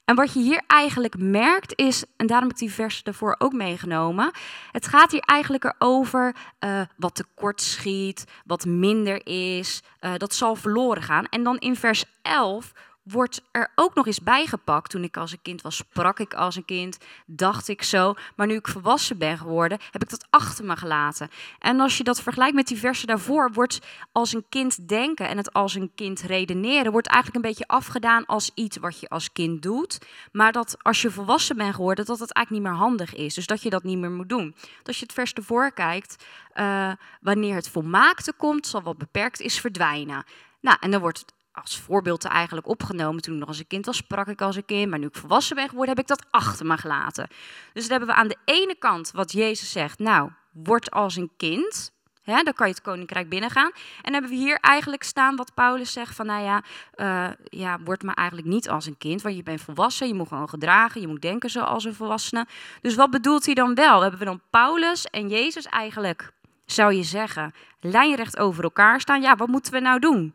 En 0.07 0.15
wat 0.15 0.33
je 0.33 0.39
hier 0.39 0.61
eigenlijk 0.67 1.17
merkt 1.17 1.73
is, 1.75 2.03
en 2.17 2.27
daarom 2.27 2.47
heb 2.47 2.57
ik 2.57 2.63
die 2.63 2.73
vers 2.73 3.03
daarvoor 3.03 3.35
ook 3.37 3.53
meegenomen. 3.53 4.31
Het 4.71 4.87
gaat 4.87 5.11
hier 5.11 5.21
eigenlijk 5.25 5.75
over 5.77 6.35
uh, 6.59 6.81
wat 6.97 7.15
tekort 7.15 7.61
schiet, 7.61 8.25
wat 8.45 8.65
minder 8.65 9.25
is. 9.27 9.81
Uh, 10.01 10.11
dat 10.17 10.33
zal 10.33 10.55
verloren 10.55 11.03
gaan. 11.03 11.25
En 11.25 11.43
dan 11.43 11.57
in 11.57 11.75
vers 11.75 12.05
11 12.21 12.73
wordt 13.09 13.41
er 13.51 13.71
ook 13.75 13.95
nog 13.95 14.07
eens 14.07 14.21
bijgepakt. 14.21 14.89
Toen 14.89 15.03
ik 15.03 15.17
als 15.17 15.31
een 15.31 15.41
kind 15.41 15.61
was, 15.61 15.75
sprak 15.75 16.19
ik 16.19 16.33
als 16.33 16.55
een 16.55 16.65
kind, 16.65 16.97
dacht 17.25 17.67
ik 17.67 17.83
zo. 17.83 18.13
Maar 18.35 18.47
nu 18.47 18.55
ik 18.55 18.67
volwassen 18.67 19.17
ben 19.17 19.37
geworden, 19.37 19.79
heb 19.91 20.03
ik 20.03 20.09
dat 20.09 20.27
achter 20.29 20.65
me 20.65 20.77
gelaten. 20.77 21.29
En 21.59 21.79
als 21.79 21.97
je 21.97 22.03
dat 22.03 22.21
vergelijkt 22.21 22.55
met 22.55 22.67
die 22.67 22.77
versen 22.77 23.07
daarvoor, 23.07 23.51
wordt 23.53 23.79
als 24.11 24.33
een 24.33 24.45
kind 24.49 24.87
denken 24.87 25.27
en 25.27 25.37
het 25.37 25.53
als 25.53 25.75
een 25.75 25.91
kind 25.95 26.21
redeneren, 26.21 26.91
wordt 26.91 27.07
eigenlijk 27.07 27.45
een 27.45 27.51
beetje 27.51 27.67
afgedaan 27.67 28.25
als 28.25 28.51
iets 28.53 28.77
wat 28.77 28.99
je 28.99 29.09
als 29.09 29.31
kind 29.31 29.61
doet. 29.61 29.97
Maar 30.31 30.51
dat 30.51 30.77
als 30.81 31.01
je 31.01 31.11
volwassen 31.11 31.57
bent 31.57 31.75
geworden, 31.75 32.05
dat 32.05 32.19
het 32.19 32.33
eigenlijk 32.33 32.65
niet 32.65 32.73
meer 32.73 32.81
handig 32.81 33.15
is. 33.15 33.33
Dus 33.33 33.47
dat 33.47 33.61
je 33.61 33.69
dat 33.69 33.83
niet 33.83 33.97
meer 33.97 34.11
moet 34.11 34.29
doen. 34.29 34.55
Dus 34.57 34.87
als 34.87 34.97
je 34.97 35.03
het 35.03 35.13
vers 35.13 35.33
ervoor 35.33 35.71
kijkt, 35.71 36.25
uh, 36.55 36.91
wanneer 37.21 37.55
het 37.55 37.69
volmaakte 37.69 38.33
komt, 38.33 38.67
zal 38.67 38.81
wat 38.81 38.97
beperkt 38.97 39.39
is 39.39 39.59
verdwijnen. 39.59 40.25
Nou, 40.61 40.77
en 40.79 40.91
dan 40.91 41.01
wordt 41.01 41.19
het 41.19 41.33
als 41.61 41.79
voorbeeld 41.79 42.25
eigenlijk 42.25 42.67
opgenomen. 42.67 43.21
Toen 43.21 43.33
ik 43.33 43.39
nog 43.39 43.47
als 43.47 43.59
een 43.59 43.67
kind 43.67 43.85
was, 43.85 43.97
sprak 43.97 44.27
ik 44.27 44.41
als 44.41 44.55
een 44.55 44.65
kind. 44.65 44.89
Maar 44.89 44.99
nu 44.99 45.07
ik 45.07 45.15
volwassen 45.15 45.55
ben 45.55 45.69
geworden, 45.69 45.95
heb 45.95 46.03
ik 46.03 46.07
dat 46.09 46.25
achter 46.29 46.65
me 46.65 46.77
gelaten. 46.77 47.27
Dus 47.73 47.87
dan 47.87 47.97
hebben 47.97 48.15
we 48.15 48.21
aan 48.21 48.27
de 48.27 48.37
ene 48.45 48.75
kant 48.79 49.11
wat 49.11 49.31
Jezus 49.31 49.71
zegt. 49.71 49.99
Nou, 49.99 50.31
word 50.51 50.91
als 50.91 51.15
een 51.15 51.31
kind. 51.37 51.91
Hè, 52.23 52.43
dan 52.43 52.53
kan 52.53 52.67
je 52.67 52.73
het 52.73 52.81
koninkrijk 52.81 53.29
binnengaan. 53.29 53.71
En 54.01 54.13
hebben 54.13 54.31
we 54.31 54.37
hier 54.37 54.57
eigenlijk 54.57 55.03
staan 55.03 55.35
wat 55.35 55.53
Paulus 55.53 55.91
zegt 55.91 56.15
van, 56.15 56.25
nou 56.25 56.43
ja, 56.43 56.63
uh, 56.95 57.33
ja, 57.43 57.79
word 57.83 58.03
maar 58.03 58.15
eigenlijk 58.15 58.47
niet 58.47 58.69
als 58.69 58.85
een 58.85 58.97
kind, 58.97 59.21
want 59.21 59.35
je 59.35 59.43
bent 59.43 59.61
volwassen, 59.61 60.07
je 60.07 60.13
moet 60.13 60.27
gewoon 60.27 60.49
gedragen, 60.49 61.01
je 61.01 61.07
moet 61.07 61.21
denken 61.21 61.49
zoals 61.49 61.83
een 61.83 61.93
volwassene. 61.93 62.45
Dus 62.81 62.95
wat 62.95 63.09
bedoelt 63.09 63.45
hij 63.45 63.53
dan 63.53 63.75
wel? 63.75 64.01
Hebben 64.01 64.19
we 64.19 64.25
dan 64.25 64.41
Paulus 64.49 65.05
en 65.05 65.29
Jezus 65.29 65.65
eigenlijk, 65.65 66.31
zou 66.65 66.93
je 66.93 67.03
zeggen, 67.03 67.53
lijnrecht 67.79 68.37
over 68.37 68.63
elkaar 68.63 69.01
staan? 69.01 69.21
Ja, 69.21 69.35
wat 69.35 69.47
moeten 69.47 69.73
we 69.73 69.79
nou 69.79 69.99
doen? 69.99 70.33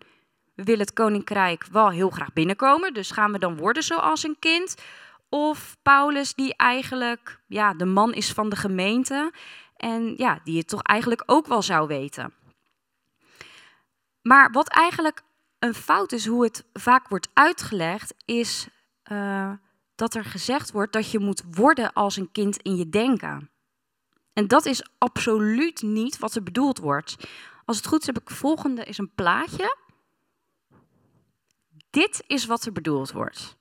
Willen 0.55 0.81
het 0.81 0.93
koninkrijk 0.93 1.67
wel 1.67 1.91
heel 1.91 2.11
graag 2.11 2.33
binnenkomen, 2.33 2.95
dus 2.95 3.11
gaan 3.11 3.33
we 3.33 3.39
dan 3.39 3.57
worden 3.57 3.83
zoals 3.83 4.23
een 4.23 4.37
kind? 4.39 4.75
Of 5.29 5.77
Paulus 5.83 6.35
die 6.35 6.57
eigenlijk 6.57 7.41
ja, 7.47 7.75
de 7.75 7.85
man 7.85 8.13
is 8.13 8.33
van 8.33 8.49
de 8.49 8.57
gemeente 8.57 9.33
en 9.77 10.15
ja, 10.17 10.41
die 10.45 10.59
het 10.59 10.69
toch 10.69 10.83
eigenlijk 10.83 11.23
ook 11.27 11.47
wel 11.47 11.63
zou 11.63 11.87
weten. 11.87 12.33
Maar 14.23 14.51
wat 14.51 14.69
eigenlijk 14.69 15.23
een 15.59 15.75
fout 15.75 16.13
is, 16.13 16.27
hoe 16.27 16.45
het 16.45 16.65
vaak 16.73 17.09
wordt 17.09 17.29
uitgelegd, 17.33 18.15
is 18.25 18.69
uh, 19.13 19.53
dat 19.95 20.15
er 20.15 20.25
gezegd 20.25 20.73
wordt 20.73 20.93
dat 20.93 21.11
je 21.11 21.19
moet 21.19 21.43
worden 21.51 21.93
als 21.93 22.17
een 22.17 22.33
kind 22.33 22.57
in 22.57 22.77
je 22.77 22.89
denken. 22.89 23.51
En 24.33 24.49
dat 24.49 24.65
is 24.65 24.87
absoluut 24.99 25.83
niet 25.83 26.19
wat 26.19 26.35
er 26.35 26.43
bedoeld 26.43 26.79
wordt. 26.79 27.17
Als 27.65 27.77
het 27.77 27.87
goed 27.87 28.01
is, 28.01 28.07
heb 28.07 28.21
ik 28.21 28.31
volgende 28.31 28.85
is 28.85 28.99
een 28.99 29.15
plaatje. 29.15 29.77
Dit 31.93 32.25
is 32.27 32.47
wat 32.47 32.65
er 32.65 32.73
bedoeld 32.73 33.13
wordt. 33.13 33.57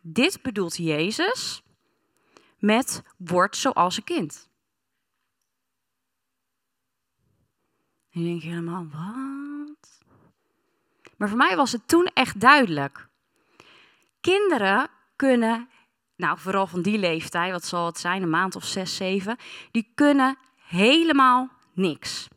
Dit 0.00 0.42
bedoelt 0.42 0.76
Jezus 0.76 1.62
met 2.58 3.02
word 3.16 3.56
zoals 3.56 3.96
een 3.96 4.04
kind. 4.04 4.48
En 8.10 8.20
dan 8.20 8.22
denk 8.22 8.42
je 8.42 8.48
helemaal, 8.48 8.86
wat? 8.88 10.00
Maar 11.16 11.28
voor 11.28 11.38
mij 11.38 11.56
was 11.56 11.72
het 11.72 11.88
toen 11.88 12.10
echt 12.14 12.40
duidelijk. 12.40 13.08
Kinderen 14.20 14.88
kunnen, 15.16 15.68
nou 16.16 16.38
vooral 16.38 16.66
van 16.66 16.82
die 16.82 16.98
leeftijd, 16.98 17.52
wat 17.52 17.64
zal 17.64 17.86
het 17.86 17.98
zijn, 17.98 18.22
een 18.22 18.30
maand 18.30 18.56
of 18.56 18.64
zes, 18.64 18.96
zeven, 18.96 19.36
die 19.70 19.92
kunnen 19.94 20.38
helemaal 20.56 21.50
niks. 21.72 22.28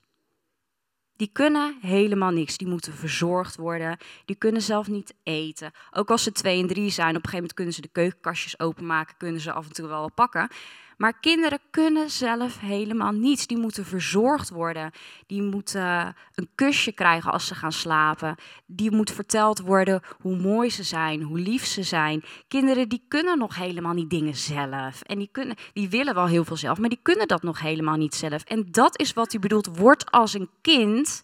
Die 1.15 1.29
kunnen 1.33 1.77
helemaal 1.81 2.31
niks. 2.31 2.57
Die 2.57 2.67
moeten 2.67 2.93
verzorgd 2.93 3.55
worden. 3.55 3.97
Die 4.25 4.35
kunnen 4.35 4.61
zelf 4.61 4.87
niet 4.87 5.13
eten. 5.23 5.71
Ook 5.91 6.09
als 6.11 6.23
ze 6.23 6.31
twee 6.31 6.61
en 6.61 6.67
drie 6.67 6.89
zijn, 6.89 7.09
op 7.09 7.15
een 7.15 7.29
gegeven 7.29 7.35
moment 7.35 7.53
kunnen 7.53 7.73
ze 7.73 7.81
de 7.81 7.89
keukenkastjes 7.91 8.59
openmaken, 8.59 9.17
kunnen 9.17 9.41
ze 9.41 9.51
af 9.51 9.67
en 9.67 9.73
toe 9.73 9.87
wel 9.87 10.11
pakken. 10.11 10.49
Maar 10.97 11.19
kinderen 11.19 11.59
kunnen 11.71 12.09
zelf 12.09 12.59
helemaal 12.59 13.11
niets. 13.11 13.47
Die 13.47 13.57
moeten 13.57 13.85
verzorgd 13.85 14.49
worden. 14.49 14.91
Die 15.27 15.41
moeten 15.41 16.15
een 16.35 16.49
kusje 16.55 16.91
krijgen 16.91 17.31
als 17.31 17.47
ze 17.47 17.55
gaan 17.55 17.71
slapen. 17.71 18.35
Die 18.65 18.91
moet 18.91 19.11
verteld 19.11 19.59
worden 19.59 20.01
hoe 20.21 20.37
mooi 20.37 20.69
ze 20.69 20.83
zijn, 20.83 21.21
hoe 21.21 21.39
lief 21.39 21.65
ze 21.65 21.83
zijn. 21.83 22.23
Kinderen 22.47 22.89
die 22.89 23.05
kunnen 23.07 23.37
nog 23.37 23.55
helemaal 23.55 23.93
niet 23.93 24.09
dingen 24.09 24.35
zelf. 24.35 25.01
En 25.01 25.17
die, 25.17 25.29
kunnen, 25.31 25.55
die 25.73 25.89
willen 25.89 26.13
wel 26.13 26.27
heel 26.27 26.45
veel 26.45 26.57
zelf, 26.57 26.77
maar 26.77 26.89
die 26.89 26.99
kunnen 27.01 27.27
dat 27.27 27.43
nog 27.43 27.59
helemaal 27.59 27.97
niet 27.97 28.15
zelf. 28.15 28.43
En 28.43 28.67
dat 28.71 28.99
is 28.99 29.13
wat 29.13 29.31
hij 29.31 29.41
bedoelt. 29.41 29.77
Word 29.77 30.11
als 30.11 30.33
een 30.33 30.49
kind. 30.61 31.23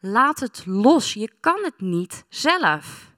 Laat 0.00 0.40
het 0.40 0.62
los. 0.66 1.12
Je 1.12 1.30
kan 1.40 1.58
het 1.62 1.80
niet 1.80 2.24
zelf. 2.28 3.09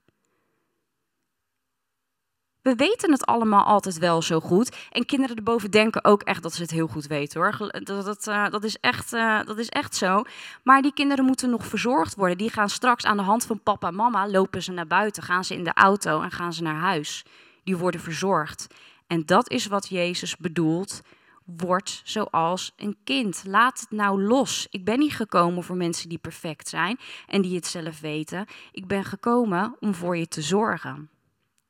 We 2.63 2.75
weten 2.75 3.13
het 3.13 3.27
allemaal 3.27 3.65
altijd 3.65 3.99
wel 3.99 4.23
zo 4.23 4.41
goed. 4.41 4.77
En 4.91 5.07
kinderen 5.07 5.37
erboven 5.37 5.71
denken 5.71 6.05
ook 6.05 6.23
echt 6.23 6.43
dat 6.43 6.55
ze 6.55 6.63
het 6.63 6.71
heel 6.71 6.87
goed 6.87 7.07
weten 7.07 7.41
hoor. 7.41 7.71
Dat, 7.85 8.05
dat, 8.05 8.25
dat, 8.51 8.65
is 8.65 8.77
echt, 8.81 9.13
uh, 9.13 9.43
dat 9.45 9.59
is 9.59 9.69
echt 9.69 9.97
zo. 9.97 10.23
Maar 10.63 10.83
die 10.83 10.93
kinderen 10.93 11.25
moeten 11.25 11.51
nog 11.51 11.67
verzorgd 11.67 12.15
worden. 12.15 12.39
Die 12.39 12.51
gaan 12.51 12.69
straks 12.69 13.05
aan 13.05 13.17
de 13.17 13.23
hand 13.23 13.47
van 13.47 13.61
papa 13.63 13.89
en 13.89 13.95
mama 13.95 14.29
lopen 14.29 14.63
ze 14.63 14.73
naar 14.73 14.87
buiten. 14.87 15.23
Gaan 15.23 15.45
ze 15.45 15.55
in 15.55 15.65
de 15.65 15.73
auto 15.75 16.21
en 16.21 16.31
gaan 16.31 16.53
ze 16.53 16.63
naar 16.63 16.81
huis. 16.81 17.25
Die 17.65 17.77
worden 17.77 18.01
verzorgd. 18.01 18.67
En 19.07 19.27
dat 19.27 19.51
is 19.51 19.67
wat 19.67 19.89
Jezus 19.89 20.37
bedoelt. 20.37 21.03
Word 21.45 22.01
zoals 22.05 22.73
een 22.77 22.97
kind. 23.05 23.43
Laat 23.47 23.81
het 23.81 23.91
nou 23.91 24.23
los. 24.23 24.67
Ik 24.71 24.85
ben 24.85 24.99
niet 24.99 25.17
gekomen 25.17 25.63
voor 25.63 25.77
mensen 25.77 26.09
die 26.09 26.19
perfect 26.19 26.69
zijn 26.69 26.99
en 27.27 27.43
die 27.43 27.57
het 27.57 27.67
zelf 27.67 28.01
weten. 28.01 28.47
Ik 28.73 28.87
ben 28.87 29.05
gekomen 29.05 29.77
om 29.81 29.95
voor 29.95 30.17
je 30.17 30.29
te 30.29 30.43
zorgen. 30.43 31.12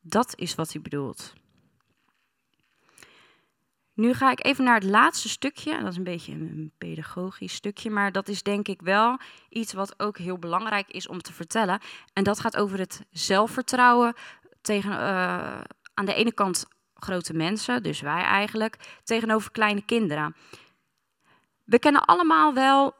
Dat 0.02 0.32
is 0.36 0.54
wat 0.54 0.72
hij 0.72 0.82
bedoelt. 0.82 1.32
Nu 3.94 4.14
ga 4.14 4.30
ik 4.30 4.44
even 4.44 4.64
naar 4.64 4.74
het 4.74 4.84
laatste 4.84 5.28
stukje. 5.28 5.80
Dat 5.80 5.90
is 5.90 5.96
een 5.96 6.04
beetje 6.04 6.32
een 6.32 6.72
pedagogisch 6.78 7.54
stukje, 7.54 7.90
maar 7.90 8.12
dat 8.12 8.28
is 8.28 8.42
denk 8.42 8.68
ik 8.68 8.82
wel 8.82 9.18
iets 9.48 9.72
wat 9.72 10.00
ook 10.00 10.18
heel 10.18 10.38
belangrijk 10.38 10.88
is 10.88 11.08
om 11.08 11.22
te 11.22 11.32
vertellen. 11.32 11.80
En 12.12 12.24
dat 12.24 12.40
gaat 12.40 12.56
over 12.56 12.78
het 12.78 13.06
zelfvertrouwen 13.10 14.14
tegen, 14.60 14.92
uh, 14.92 15.60
aan 15.94 16.04
de 16.04 16.14
ene 16.14 16.32
kant 16.32 16.66
grote 16.94 17.34
mensen, 17.34 17.82
dus 17.82 18.00
wij 18.00 18.22
eigenlijk, 18.22 19.00
tegenover 19.04 19.50
kleine 19.50 19.84
kinderen. 19.84 20.36
We 21.64 21.78
kennen 21.78 22.04
allemaal 22.04 22.54
wel. 22.54 22.94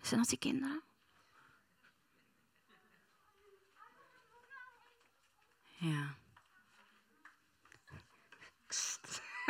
Zijn 0.00 0.20
dat 0.20 0.28
die 0.28 0.38
kinderen? 0.38 0.82
Ja. 5.78 6.16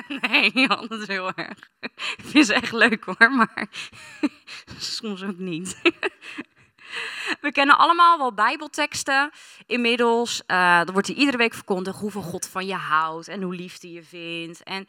Nee, 0.20 0.68
altijd 0.68 1.06
heel 1.06 1.32
erg. 1.32 1.70
Ik 1.80 2.24
vind 2.24 2.50
echt 2.50 2.72
leuk 2.72 3.04
hoor, 3.04 3.32
maar 3.32 3.68
soms 4.78 5.22
ook 5.22 5.38
niet. 5.38 5.80
We 7.40 7.52
kennen 7.52 7.78
allemaal 7.78 8.18
wel 8.18 8.34
Bijbelteksten. 8.34 9.30
Inmiddels, 9.66 10.42
uh, 10.46 10.78
er 10.78 10.92
wordt 10.92 11.06
hier 11.06 11.16
iedere 11.16 11.36
week 11.36 11.54
verkondigd 11.54 11.98
hoeveel 11.98 12.22
God 12.22 12.48
van 12.48 12.66
je 12.66 12.74
houdt 12.74 13.28
en 13.28 13.42
hoe 13.42 13.54
lief 13.54 13.80
hij 13.80 13.90
je 13.90 14.02
vindt. 14.02 14.62
En 14.62 14.88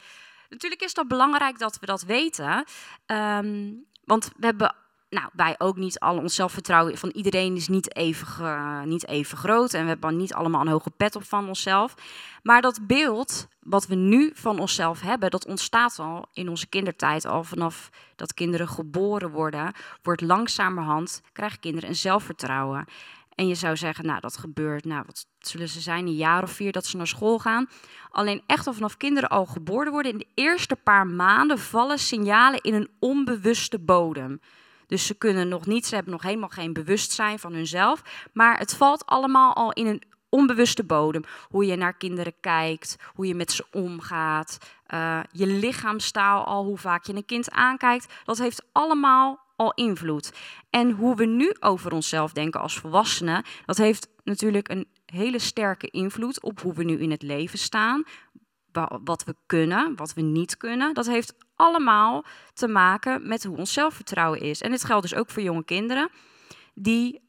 natuurlijk 0.49 0.81
is 0.81 0.93
dat 0.93 1.07
belangrijk 1.07 1.59
dat 1.59 1.79
we 1.79 1.85
dat 1.85 2.01
weten. 2.01 2.65
Um, 3.05 3.85
want 4.03 4.31
we 4.37 4.45
hebben 4.45 4.75
nou, 5.09 5.29
wij 5.33 5.55
ook 5.57 5.77
niet 5.77 5.99
al 5.99 6.17
ons 6.17 6.35
zelfvertrouwen 6.35 6.97
van 6.97 7.09
iedereen 7.09 7.55
is 7.55 7.67
niet 7.67 7.95
even, 7.95 8.87
niet 8.89 9.07
even 9.07 9.37
groot. 9.37 9.73
En 9.73 9.81
we 9.81 9.87
hebben 9.87 10.17
niet 10.17 10.33
allemaal 10.33 10.61
een 10.61 10.67
hoge 10.67 10.89
pet 10.89 11.15
op 11.15 11.23
van 11.23 11.47
onszelf. 11.47 11.95
Maar 12.43 12.61
dat 12.61 12.79
beeld 12.87 13.47
wat 13.59 13.87
we 13.87 13.95
nu 13.95 14.31
van 14.33 14.59
onszelf 14.59 15.01
hebben, 15.01 15.31
dat 15.31 15.45
ontstaat 15.45 15.99
al 15.99 16.25
in 16.33 16.49
onze 16.49 16.67
kindertijd. 16.67 17.25
Al 17.25 17.43
vanaf 17.43 17.89
dat 18.15 18.33
kinderen 18.33 18.67
geboren 18.67 19.31
worden, 19.31 19.73
wordt 20.01 20.21
langzamerhand, 20.21 21.21
krijgen 21.31 21.59
kinderen 21.59 21.89
een 21.89 21.95
zelfvertrouwen. 21.95 22.85
En 23.35 23.47
je 23.47 23.55
zou 23.55 23.77
zeggen, 23.77 24.05
nou 24.05 24.19
dat 24.19 24.37
gebeurt, 24.37 24.85
nou 24.85 25.03
wat 25.05 25.25
zullen 25.39 25.69
ze 25.69 25.79
zijn, 25.79 26.05
een 26.05 26.15
jaar 26.15 26.43
of 26.43 26.51
vier 26.51 26.71
dat 26.71 26.85
ze 26.85 26.97
naar 26.97 27.07
school 27.07 27.39
gaan. 27.39 27.69
Alleen 28.09 28.41
echt 28.45 28.67
al 28.67 28.73
vanaf 28.73 28.97
kinderen 28.97 29.29
al 29.29 29.45
geboren 29.45 29.91
worden, 29.91 30.11
in 30.11 30.17
de 30.17 30.27
eerste 30.33 30.75
paar 30.75 31.07
maanden 31.07 31.59
vallen 31.59 31.99
signalen 31.99 32.61
in 32.61 32.73
een 32.73 32.89
onbewuste 32.99 33.79
bodem. 33.79 34.39
Dus 34.89 35.05
ze 35.05 35.13
kunnen 35.13 35.47
nog 35.47 35.65
niet, 35.65 35.85
ze 35.85 35.95
hebben 35.95 36.13
nog 36.13 36.23
helemaal 36.23 36.49
geen 36.49 36.73
bewustzijn 36.73 37.39
van 37.39 37.53
hunzelf. 37.53 38.27
Maar 38.33 38.57
het 38.57 38.75
valt 38.75 39.05
allemaal 39.05 39.55
al 39.55 39.73
in 39.73 39.87
een 39.87 40.03
onbewuste 40.29 40.83
bodem. 40.83 41.23
Hoe 41.49 41.65
je 41.65 41.75
naar 41.75 41.97
kinderen 41.97 42.33
kijkt, 42.39 42.95
hoe 43.13 43.27
je 43.27 43.35
met 43.35 43.51
ze 43.51 43.65
omgaat, 43.71 44.57
uh, 44.93 45.19
je 45.31 45.47
lichaamstaal 45.47 46.43
al, 46.43 46.63
hoe 46.65 46.77
vaak 46.77 47.05
je 47.05 47.13
een 47.13 47.25
kind 47.25 47.51
aankijkt. 47.51 48.13
Dat 48.23 48.37
heeft 48.37 48.65
allemaal 48.71 49.39
al 49.55 49.73
invloed. 49.73 50.33
En 50.69 50.91
hoe 50.91 51.15
we 51.15 51.25
nu 51.25 51.55
over 51.59 51.93
onszelf 51.93 52.31
denken 52.31 52.61
als 52.61 52.79
volwassenen, 52.79 53.43
dat 53.65 53.77
heeft 53.77 54.07
natuurlijk 54.23 54.69
een 54.69 54.87
hele 55.05 55.39
sterke 55.39 55.87
invloed 55.87 56.41
op 56.41 56.61
hoe 56.61 56.73
we 56.73 56.83
nu 56.83 56.99
in 56.99 57.11
het 57.11 57.21
leven 57.21 57.59
staan. 57.59 58.03
Wat 59.03 59.23
we 59.23 59.35
kunnen, 59.45 59.95
wat 59.95 60.13
we 60.13 60.21
niet 60.21 60.57
kunnen. 60.57 60.93
Dat 60.93 61.05
heeft 61.05 61.33
allemaal 61.59 62.25
te 62.53 62.67
maken 62.67 63.27
met 63.27 63.43
hoe 63.43 63.57
ons 63.57 63.73
zelfvertrouwen 63.73 64.39
is. 64.39 64.61
En 64.61 64.71
dit 64.71 64.83
geldt 64.83 65.09
dus 65.09 65.19
ook 65.19 65.29
voor 65.29 65.43
jonge 65.43 65.63
kinderen 65.63 66.09
die 66.73 67.21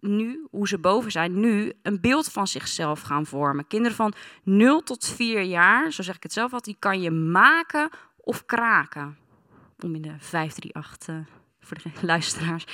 nu, 0.00 0.46
hoe 0.50 0.68
ze 0.68 0.78
boven 0.78 1.10
zijn, 1.10 1.40
nu 1.40 1.72
een 1.82 2.00
beeld 2.00 2.32
van 2.32 2.46
zichzelf 2.46 3.00
gaan 3.00 3.26
vormen. 3.26 3.66
Kinderen 3.66 3.96
van 3.96 4.12
0 4.42 4.82
tot 4.82 5.06
4 5.06 5.42
jaar, 5.42 5.92
zo 5.92 6.02
zeg 6.02 6.16
ik 6.16 6.22
het 6.22 6.32
zelf 6.32 6.52
altijd, 6.52 6.64
die 6.64 6.90
kan 6.90 7.00
je 7.00 7.10
maken 7.10 7.90
of 8.16 8.44
kraken. 8.44 9.18
Om 9.84 9.94
in 9.94 10.02
de 10.02 10.14
538 10.18 11.08
uh, 11.08 11.20
voor 11.60 11.76
de 11.82 12.06
luisteraars. 12.12 12.64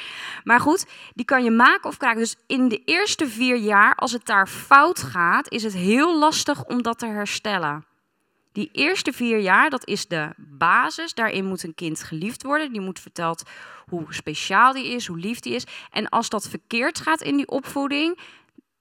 Maar 0.44 0.60
goed, 0.60 0.86
die 1.14 1.24
kan 1.24 1.44
je 1.44 1.50
maken 1.50 1.88
of 1.88 1.96
kraken. 1.96 2.18
Dus 2.18 2.36
in 2.46 2.68
de 2.68 2.84
eerste 2.84 3.28
vier 3.28 3.56
jaar, 3.56 3.94
als 3.94 4.12
het 4.12 4.26
daar 4.26 4.48
fout 4.48 5.02
gaat, 5.02 5.50
is 5.50 5.62
het 5.62 5.74
heel 5.74 6.18
lastig 6.18 6.64
om 6.64 6.82
dat 6.82 6.98
te 6.98 7.06
herstellen. 7.06 7.84
Die 8.52 8.68
eerste 8.72 9.12
vier 9.12 9.38
jaar, 9.38 9.70
dat 9.70 9.86
is 9.86 10.06
de 10.06 10.30
basis. 10.36 11.14
Daarin 11.14 11.44
moet 11.44 11.62
een 11.62 11.74
kind 11.74 12.02
geliefd 12.02 12.42
worden. 12.42 12.72
Die 12.72 12.80
moet 12.80 13.00
verteld 13.00 13.42
hoe 13.86 14.04
speciaal 14.08 14.72
die 14.72 14.86
is, 14.86 15.06
hoe 15.06 15.18
lief 15.18 15.40
die 15.40 15.54
is. 15.54 15.66
En 15.90 16.08
als 16.08 16.28
dat 16.28 16.48
verkeerd 16.48 17.00
gaat 17.00 17.20
in 17.20 17.36
die 17.36 17.48
opvoeding, 17.48 18.18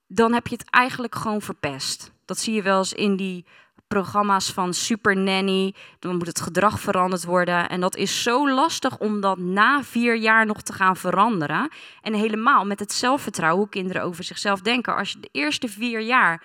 dan 0.06 0.32
heb 0.32 0.46
je 0.46 0.56
het 0.56 0.70
eigenlijk 0.70 1.14
gewoon 1.14 1.42
verpest. 1.42 2.12
Dat 2.24 2.38
zie 2.38 2.54
je 2.54 2.62
wel 2.62 2.78
eens 2.78 2.92
in 2.92 3.16
die 3.16 3.44
programma's 3.86 4.52
van 4.52 4.74
Super 4.74 5.16
Nanny. 5.16 5.74
Dan 5.98 6.16
moet 6.16 6.26
het 6.26 6.40
gedrag 6.40 6.80
veranderd 6.80 7.24
worden. 7.24 7.68
En 7.68 7.80
dat 7.80 7.96
is 7.96 8.22
zo 8.22 8.50
lastig 8.50 8.98
om 8.98 9.20
dat 9.20 9.38
na 9.38 9.82
vier 9.82 10.16
jaar 10.16 10.46
nog 10.46 10.62
te 10.62 10.72
gaan 10.72 10.96
veranderen. 10.96 11.68
En 12.02 12.14
helemaal 12.14 12.64
met 12.64 12.80
het 12.80 12.92
zelfvertrouwen, 12.92 13.60
hoe 13.60 13.68
kinderen 13.68 14.02
over 14.02 14.24
zichzelf 14.24 14.60
denken. 14.60 14.96
Als 14.96 15.12
je 15.12 15.20
de 15.20 15.28
eerste 15.32 15.68
vier 15.68 16.00
jaar, 16.00 16.42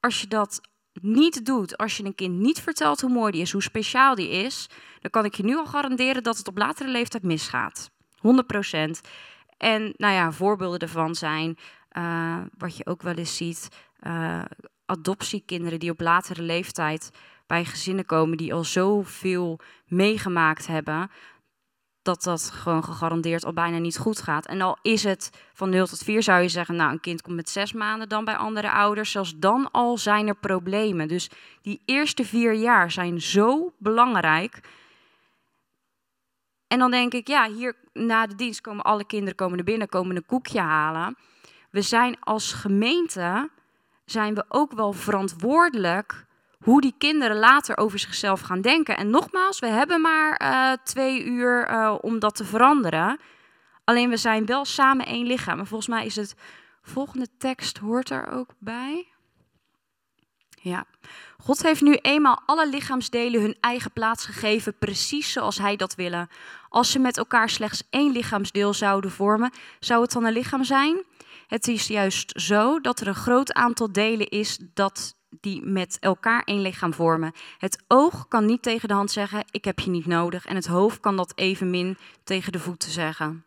als 0.00 0.20
je 0.20 0.26
dat 0.26 0.60
niet 1.02 1.46
doet, 1.46 1.76
als 1.76 1.96
je 1.96 2.04
een 2.04 2.14
kind 2.14 2.38
niet 2.38 2.60
vertelt 2.60 3.00
hoe 3.00 3.10
mooi 3.10 3.32
die 3.32 3.40
is, 3.40 3.52
hoe 3.52 3.62
speciaal 3.62 4.14
die 4.14 4.28
is, 4.28 4.68
dan 5.00 5.10
kan 5.10 5.24
ik 5.24 5.34
je 5.34 5.44
nu 5.44 5.56
al 5.56 5.66
garanderen 5.66 6.22
dat 6.22 6.38
het 6.38 6.48
op 6.48 6.58
latere 6.58 6.90
leeftijd 6.90 7.22
misgaat. 7.22 7.90
100%. 8.16 8.20
En 9.56 9.94
nou 9.96 10.14
ja, 10.14 10.32
voorbeelden 10.32 10.78
ervan 10.78 11.14
zijn, 11.14 11.58
uh, 11.92 12.36
wat 12.58 12.76
je 12.76 12.86
ook 12.86 13.02
wel 13.02 13.14
eens 13.14 13.36
ziet, 13.36 13.68
uh, 14.02 14.42
adoptiekinderen 14.86 15.78
die 15.78 15.90
op 15.90 16.00
latere 16.00 16.42
leeftijd 16.42 17.10
bij 17.46 17.64
gezinnen 17.64 18.04
komen 18.04 18.36
die 18.36 18.54
al 18.54 18.64
zoveel 18.64 19.60
meegemaakt 19.86 20.66
hebben, 20.66 21.10
dat 22.06 22.22
dat 22.22 22.50
gewoon 22.54 22.84
gegarandeerd 22.84 23.44
al 23.44 23.52
bijna 23.52 23.78
niet 23.78 23.98
goed 23.98 24.20
gaat. 24.20 24.46
En 24.46 24.60
al 24.60 24.78
is 24.82 25.02
het 25.02 25.30
van 25.52 25.70
0 25.70 25.86
tot 25.86 25.98
4, 25.98 26.22
zou 26.22 26.42
je 26.42 26.48
zeggen, 26.48 26.76
nou, 26.76 26.92
een 26.92 27.00
kind 27.00 27.22
komt 27.22 27.36
met 27.36 27.50
zes 27.50 27.72
maanden 27.72 28.08
dan 28.08 28.24
bij 28.24 28.36
andere 28.36 28.70
ouders. 28.70 29.10
Zelfs 29.10 29.34
dan 29.36 29.70
al 29.70 29.98
zijn 29.98 30.28
er 30.28 30.36
problemen. 30.36 31.08
Dus 31.08 31.30
die 31.62 31.82
eerste 31.84 32.24
vier 32.24 32.54
jaar 32.54 32.90
zijn 32.90 33.20
zo 33.20 33.72
belangrijk. 33.78 34.60
En 36.66 36.78
dan 36.78 36.90
denk 36.90 37.12
ik, 37.12 37.28
ja, 37.28 37.50
hier 37.50 37.76
na 37.92 38.26
de 38.26 38.34
dienst 38.34 38.60
komen 38.60 38.84
alle 38.84 39.04
kinderen 39.04 39.34
komen 39.34 39.58
er 39.58 39.64
binnen, 39.64 39.88
komen 39.88 40.16
een 40.16 40.26
koekje 40.26 40.60
halen. 40.60 41.16
We 41.70 41.82
zijn 41.82 42.16
als 42.20 42.52
gemeente, 42.52 43.50
zijn 44.04 44.34
we 44.34 44.44
ook 44.48 44.72
wel 44.72 44.92
verantwoordelijk 44.92 46.25
hoe 46.58 46.80
die 46.80 46.94
kinderen 46.98 47.36
later 47.36 47.76
over 47.76 47.98
zichzelf 47.98 48.40
gaan 48.40 48.60
denken. 48.60 48.96
En 48.96 49.10
nogmaals, 49.10 49.58
we 49.58 49.66
hebben 49.66 50.00
maar 50.00 50.40
uh, 50.42 50.72
twee 50.84 51.24
uur 51.24 51.70
uh, 51.70 51.94
om 52.00 52.18
dat 52.18 52.34
te 52.34 52.44
veranderen. 52.44 53.20
Alleen 53.84 54.08
we 54.08 54.16
zijn 54.16 54.46
wel 54.46 54.64
samen 54.64 55.06
één 55.06 55.26
lichaam. 55.26 55.58
En 55.58 55.66
volgens 55.66 55.88
mij 55.88 56.06
is 56.06 56.16
het 56.16 56.34
volgende 56.82 57.28
tekst 57.38 57.78
hoort 57.78 58.10
er 58.10 58.28
ook 58.28 58.50
bij. 58.58 59.06
Ja. 60.60 60.84
God 61.38 61.62
heeft 61.62 61.80
nu 61.80 61.94
eenmaal 61.94 62.42
alle 62.46 62.68
lichaamsdelen 62.68 63.40
hun 63.40 63.56
eigen 63.60 63.92
plaats 63.92 64.24
gegeven, 64.24 64.78
precies 64.78 65.32
zoals 65.32 65.58
Hij 65.58 65.76
dat 65.76 65.94
willen. 65.94 66.28
Als 66.68 66.90
ze 66.90 66.98
met 66.98 67.16
elkaar 67.16 67.50
slechts 67.50 67.82
één 67.90 68.12
lichaamsdeel 68.12 68.74
zouden 68.74 69.10
vormen, 69.10 69.52
zou 69.80 70.02
het 70.02 70.12
dan 70.12 70.24
een 70.24 70.32
lichaam 70.32 70.64
zijn? 70.64 71.04
Het 71.46 71.68
is 71.68 71.86
juist 71.86 72.32
zo 72.40 72.80
dat 72.80 73.00
er 73.00 73.06
een 73.06 73.14
groot 73.14 73.52
aantal 73.52 73.92
delen 73.92 74.28
is 74.28 74.58
dat 74.74 75.15
die 75.40 75.62
met 75.62 75.96
elkaar 76.00 76.42
één 76.42 76.60
lichaam 76.60 76.94
vormen. 76.94 77.32
Het 77.58 77.84
oog 77.88 78.28
kan 78.28 78.46
niet 78.46 78.62
tegen 78.62 78.88
de 78.88 78.94
hand 78.94 79.10
zeggen: 79.10 79.44
Ik 79.50 79.64
heb 79.64 79.78
je 79.78 79.90
niet 79.90 80.06
nodig. 80.06 80.46
En 80.46 80.54
het 80.54 80.66
hoofd 80.66 81.00
kan 81.00 81.16
dat 81.16 81.32
evenmin 81.34 81.96
tegen 82.24 82.52
de 82.52 82.58
voeten 82.58 82.90
zeggen. 82.90 83.44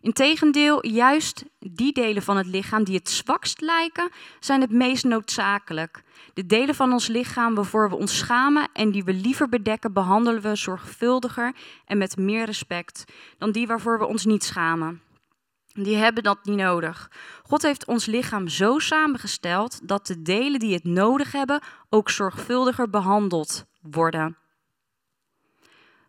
Integendeel, 0.00 0.86
juist 0.86 1.44
die 1.58 1.92
delen 1.92 2.22
van 2.22 2.36
het 2.36 2.46
lichaam 2.46 2.84
die 2.84 2.96
het 2.96 3.10
zwakst 3.10 3.60
lijken, 3.60 4.10
zijn 4.40 4.60
het 4.60 4.70
meest 4.70 5.04
noodzakelijk. 5.04 6.02
De 6.34 6.46
delen 6.46 6.74
van 6.74 6.92
ons 6.92 7.06
lichaam 7.06 7.54
waarvoor 7.54 7.88
we 7.88 7.96
ons 7.96 8.18
schamen 8.18 8.68
en 8.72 8.90
die 8.90 9.04
we 9.04 9.12
liever 9.12 9.48
bedekken, 9.48 9.92
behandelen 9.92 10.42
we 10.42 10.56
zorgvuldiger 10.56 11.54
en 11.86 11.98
met 11.98 12.16
meer 12.16 12.44
respect 12.44 13.04
dan 13.38 13.52
die 13.52 13.66
waarvoor 13.66 13.98
we 13.98 14.06
ons 14.06 14.24
niet 14.24 14.44
schamen. 14.44 15.00
Die 15.72 15.96
hebben 15.96 16.22
dat 16.22 16.38
niet 16.44 16.56
nodig. 16.56 17.10
God 17.42 17.62
heeft 17.62 17.86
ons 17.86 18.06
lichaam 18.06 18.48
zo 18.48 18.78
samengesteld 18.78 19.88
dat 19.88 20.06
de 20.06 20.22
delen 20.22 20.60
die 20.60 20.74
het 20.74 20.84
nodig 20.84 21.32
hebben 21.32 21.62
ook 21.88 22.10
zorgvuldiger 22.10 22.90
behandeld 22.90 23.64
worden. 23.80 24.36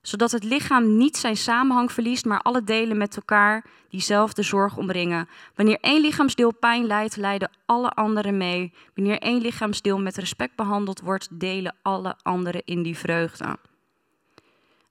Zodat 0.02 0.32
het 0.32 0.44
lichaam 0.44 0.98
niet 0.98 1.18
zijn 1.18 1.38
samenhang 1.38 1.92
verliest, 1.92 2.26
maar 2.26 2.42
alle 2.42 2.64
delen 2.64 2.98
met 2.98 3.16
elkaar 3.16 3.66
diezelfde 3.90 4.42
zorg 4.42 4.78
omringen. 4.78 5.30
Wanneer 5.56 5.78
één 5.82 6.02
lichaamsdeel 6.02 6.54
pijn 6.54 6.86
lijdt, 6.86 7.16
lijden 7.16 7.52
alle 7.66 7.90
anderen 7.90 8.38
mee. 8.38 8.74
Wanneer 8.96 9.20
één 9.20 9.42
lichaamsdeel 9.42 10.00
met 10.00 10.18
respect 10.18 10.56
behandeld 10.56 11.02
wordt, 11.02 11.40
delen 11.40 11.76
alle 11.82 12.16
anderen 12.22 12.62
in 12.66 12.84
die 12.84 12.98
vreugde. 12.98 13.58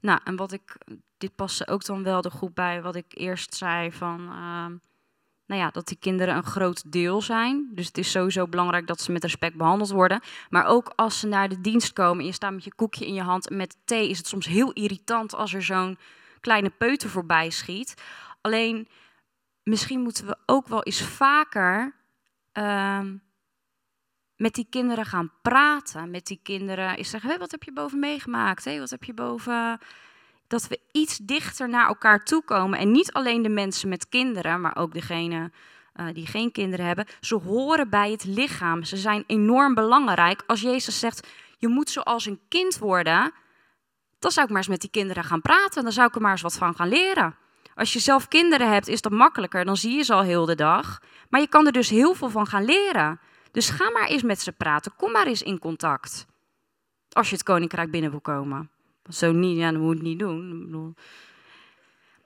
Nou, 0.00 0.20
en 0.24 0.36
wat 0.36 0.52
ik 0.52 0.76
dit 1.22 1.34
paste 1.34 1.66
ook 1.66 1.84
dan 1.84 2.02
wel 2.02 2.20
de 2.20 2.30
goed 2.30 2.54
bij 2.54 2.82
wat 2.82 2.96
ik 2.96 3.04
eerst 3.08 3.54
zei 3.54 3.92
van, 3.92 4.20
uh, 4.20 4.66
nou 5.46 5.60
ja, 5.60 5.70
dat 5.70 5.86
die 5.86 5.96
kinderen 5.96 6.36
een 6.36 6.44
groot 6.44 6.92
deel 6.92 7.20
zijn. 7.20 7.70
Dus 7.74 7.86
het 7.86 7.98
is 7.98 8.10
sowieso 8.10 8.46
belangrijk 8.46 8.86
dat 8.86 9.00
ze 9.00 9.12
met 9.12 9.22
respect 9.22 9.56
behandeld 9.56 9.90
worden. 9.90 10.20
Maar 10.50 10.66
ook 10.66 10.92
als 10.96 11.20
ze 11.20 11.26
naar 11.26 11.48
de 11.48 11.60
dienst 11.60 11.92
komen 11.92 12.18
en 12.18 12.26
je 12.26 12.32
staat 12.32 12.52
met 12.52 12.64
je 12.64 12.74
koekje 12.74 13.06
in 13.06 13.14
je 13.14 13.22
hand 13.22 13.48
en 13.48 13.56
met 13.56 13.76
thee, 13.84 14.08
is 14.08 14.18
het 14.18 14.26
soms 14.26 14.46
heel 14.46 14.72
irritant 14.72 15.34
als 15.34 15.54
er 15.54 15.62
zo'n 15.62 15.98
kleine 16.40 16.70
peuter 16.70 17.10
voorbij 17.10 17.50
schiet. 17.50 18.02
Alleen, 18.40 18.88
misschien 19.62 20.00
moeten 20.00 20.26
we 20.26 20.36
ook 20.46 20.68
wel 20.68 20.82
eens 20.82 21.02
vaker 21.02 21.94
uh, 22.52 23.00
met 24.36 24.54
die 24.54 24.66
kinderen 24.70 25.06
gaan 25.06 25.32
praten. 25.42 26.10
Met 26.10 26.26
die 26.26 26.40
kinderen 26.42 26.96
is 26.96 27.10
zeggen, 27.10 27.30
hey, 27.30 27.38
wat 27.38 27.50
heb 27.50 27.62
je 27.62 27.72
boven 27.72 27.98
meegemaakt? 27.98 28.64
Hey, 28.64 28.78
wat 28.78 28.90
heb 28.90 29.04
je 29.04 29.14
boven 29.14 29.80
dat 30.52 30.68
we 30.68 30.80
iets 30.90 31.16
dichter 31.16 31.68
naar 31.68 31.86
elkaar 31.86 32.24
toe 32.24 32.42
komen. 32.44 32.78
En 32.78 32.90
niet 32.90 33.12
alleen 33.12 33.42
de 33.42 33.48
mensen 33.48 33.88
met 33.88 34.08
kinderen, 34.08 34.60
maar 34.60 34.76
ook 34.76 34.92
degene 34.92 35.50
uh, 35.96 36.06
die 36.12 36.26
geen 36.26 36.52
kinderen 36.52 36.86
hebben. 36.86 37.06
Ze 37.20 37.34
horen 37.34 37.90
bij 37.90 38.10
het 38.10 38.24
lichaam. 38.24 38.84
Ze 38.84 38.96
zijn 38.96 39.24
enorm 39.26 39.74
belangrijk. 39.74 40.42
Als 40.46 40.60
Jezus 40.60 40.98
zegt, 40.98 41.28
je 41.58 41.68
moet 41.68 41.90
zoals 41.90 42.26
een 42.26 42.40
kind 42.48 42.78
worden, 42.78 43.32
dan 44.18 44.30
zou 44.30 44.46
ik 44.46 44.52
maar 44.52 44.62
eens 44.62 44.70
met 44.70 44.80
die 44.80 44.90
kinderen 44.90 45.24
gaan 45.24 45.40
praten. 45.40 45.82
Dan 45.82 45.92
zou 45.92 46.08
ik 46.08 46.14
er 46.14 46.20
maar 46.20 46.30
eens 46.30 46.42
wat 46.42 46.56
van 46.56 46.74
gaan 46.74 46.88
leren. 46.88 47.36
Als 47.74 47.92
je 47.92 47.98
zelf 47.98 48.28
kinderen 48.28 48.72
hebt, 48.72 48.88
is 48.88 49.00
dat 49.00 49.12
makkelijker. 49.12 49.64
Dan 49.64 49.76
zie 49.76 49.96
je 49.96 50.02
ze 50.02 50.12
al 50.12 50.22
heel 50.22 50.46
de 50.46 50.54
dag. 50.54 51.02
Maar 51.28 51.40
je 51.40 51.48
kan 51.48 51.66
er 51.66 51.72
dus 51.72 51.88
heel 51.88 52.14
veel 52.14 52.30
van 52.30 52.46
gaan 52.46 52.64
leren. 52.64 53.20
Dus 53.50 53.70
ga 53.70 53.90
maar 53.90 54.08
eens 54.08 54.22
met 54.22 54.40
ze 54.40 54.52
praten. 54.52 54.92
Kom 54.96 55.12
maar 55.12 55.26
eens 55.26 55.42
in 55.42 55.58
contact. 55.58 56.26
Als 57.08 57.28
je 57.28 57.34
het 57.34 57.44
koninkrijk 57.44 57.90
binnen 57.90 58.10
wil 58.10 58.20
komen. 58.20 58.71
Zo 59.10 59.32
niet, 59.32 59.58
ja, 59.58 59.72
dan 59.72 59.80
moet 59.80 59.94
het 59.94 60.02
niet 60.02 60.18
doen. 60.18 60.96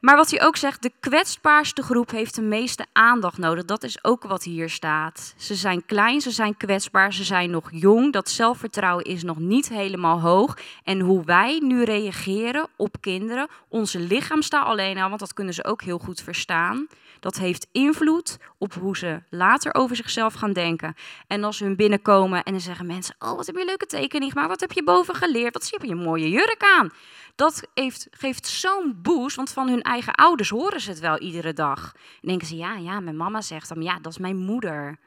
Maar 0.00 0.16
wat 0.16 0.30
hij 0.30 0.42
ook 0.46 0.56
zegt, 0.56 0.82
de 0.82 0.92
kwetsbaarste 1.00 1.82
groep 1.82 2.10
heeft 2.10 2.34
de 2.34 2.42
meeste 2.42 2.86
aandacht 2.92 3.38
nodig. 3.38 3.64
Dat 3.64 3.82
is 3.82 4.04
ook 4.04 4.22
wat 4.22 4.42
hier 4.42 4.70
staat. 4.70 5.34
Ze 5.36 5.54
zijn 5.54 5.84
klein, 5.86 6.20
ze 6.20 6.30
zijn 6.30 6.56
kwetsbaar, 6.56 7.12
ze 7.12 7.24
zijn 7.24 7.50
nog 7.50 7.68
jong. 7.72 8.12
Dat 8.12 8.30
zelfvertrouwen 8.30 9.04
is 9.04 9.22
nog 9.22 9.38
niet 9.38 9.68
helemaal 9.68 10.20
hoog. 10.20 10.58
En 10.84 11.00
hoe 11.00 11.24
wij 11.24 11.58
nu 11.62 11.84
reageren 11.84 12.68
op 12.76 12.96
kinderen, 13.00 13.48
onze 13.68 13.98
lichaam 13.98 14.42
staat 14.42 14.66
alleen 14.66 14.98
aan, 14.98 15.08
want 15.08 15.20
dat 15.20 15.32
kunnen 15.32 15.54
ze 15.54 15.64
ook 15.64 15.82
heel 15.82 15.98
goed 15.98 16.20
verstaan. 16.20 16.86
Dat 17.26 17.36
heeft 17.36 17.66
invloed 17.72 18.36
op 18.58 18.74
hoe 18.74 18.96
ze 18.96 19.22
later 19.30 19.74
over 19.74 19.96
zichzelf 19.96 20.34
gaan 20.34 20.52
denken. 20.52 20.94
En 21.26 21.44
als 21.44 21.56
ze 21.56 21.64
hun 21.64 21.76
binnenkomen 21.76 22.42
en 22.42 22.52
dan 22.52 22.60
zeggen 22.60 22.86
mensen: 22.86 23.14
Oh, 23.18 23.36
wat 23.36 23.46
heb 23.46 23.56
je 23.56 23.64
leuke 23.64 23.86
tekening 23.86 24.32
gemaakt? 24.32 24.50
Wat 24.50 24.60
heb 24.60 24.72
je 24.72 24.84
boven 24.84 25.14
geleerd? 25.14 25.52
Wat 25.52 25.70
heb 25.70 25.82
je 25.82 25.90
een 25.90 26.02
mooie 26.02 26.30
jurk 26.30 26.62
aan? 26.78 26.90
Dat 27.34 27.62
heeft, 27.74 28.06
geeft 28.10 28.46
zo'n 28.46 28.98
boost, 29.02 29.36
want 29.36 29.50
van 29.50 29.68
hun 29.68 29.82
eigen 29.82 30.12
ouders 30.14 30.48
horen 30.48 30.80
ze 30.80 30.90
het 30.90 30.98
wel 30.98 31.18
iedere 31.18 31.52
dag. 31.52 31.92
En 31.94 32.28
denken 32.28 32.46
ze: 32.46 32.56
Ja, 32.56 32.76
ja, 32.76 33.00
mijn 33.00 33.16
mama 33.16 33.40
zegt 33.40 33.68
dan, 33.68 33.82
ja, 33.82 33.98
dat 33.98 34.12
is 34.12 34.18
mijn 34.18 34.36
moeder. 34.36 34.98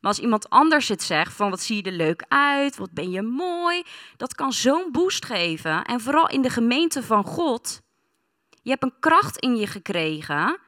Maar 0.00 0.10
als 0.10 0.20
iemand 0.20 0.50
anders 0.50 0.88
het 0.88 1.02
zegt 1.02 1.32
van 1.32 1.50
wat 1.50 1.60
zie 1.60 1.76
je 1.76 1.82
er 1.82 1.96
leuk 1.96 2.24
uit, 2.28 2.76
wat 2.76 2.92
ben 2.92 3.10
je 3.10 3.22
mooi, 3.22 3.82
dat 4.16 4.34
kan 4.34 4.52
zo'n 4.52 4.88
boost 4.90 5.24
geven. 5.24 5.84
En 5.84 6.00
vooral 6.00 6.28
in 6.28 6.42
de 6.42 6.50
gemeente 6.50 7.02
van 7.02 7.24
God 7.24 7.80
Je 8.62 8.70
hebt 8.70 8.82
een 8.82 8.94
kracht 9.00 9.38
in 9.38 9.56
je 9.56 9.66
gekregen. 9.66 10.61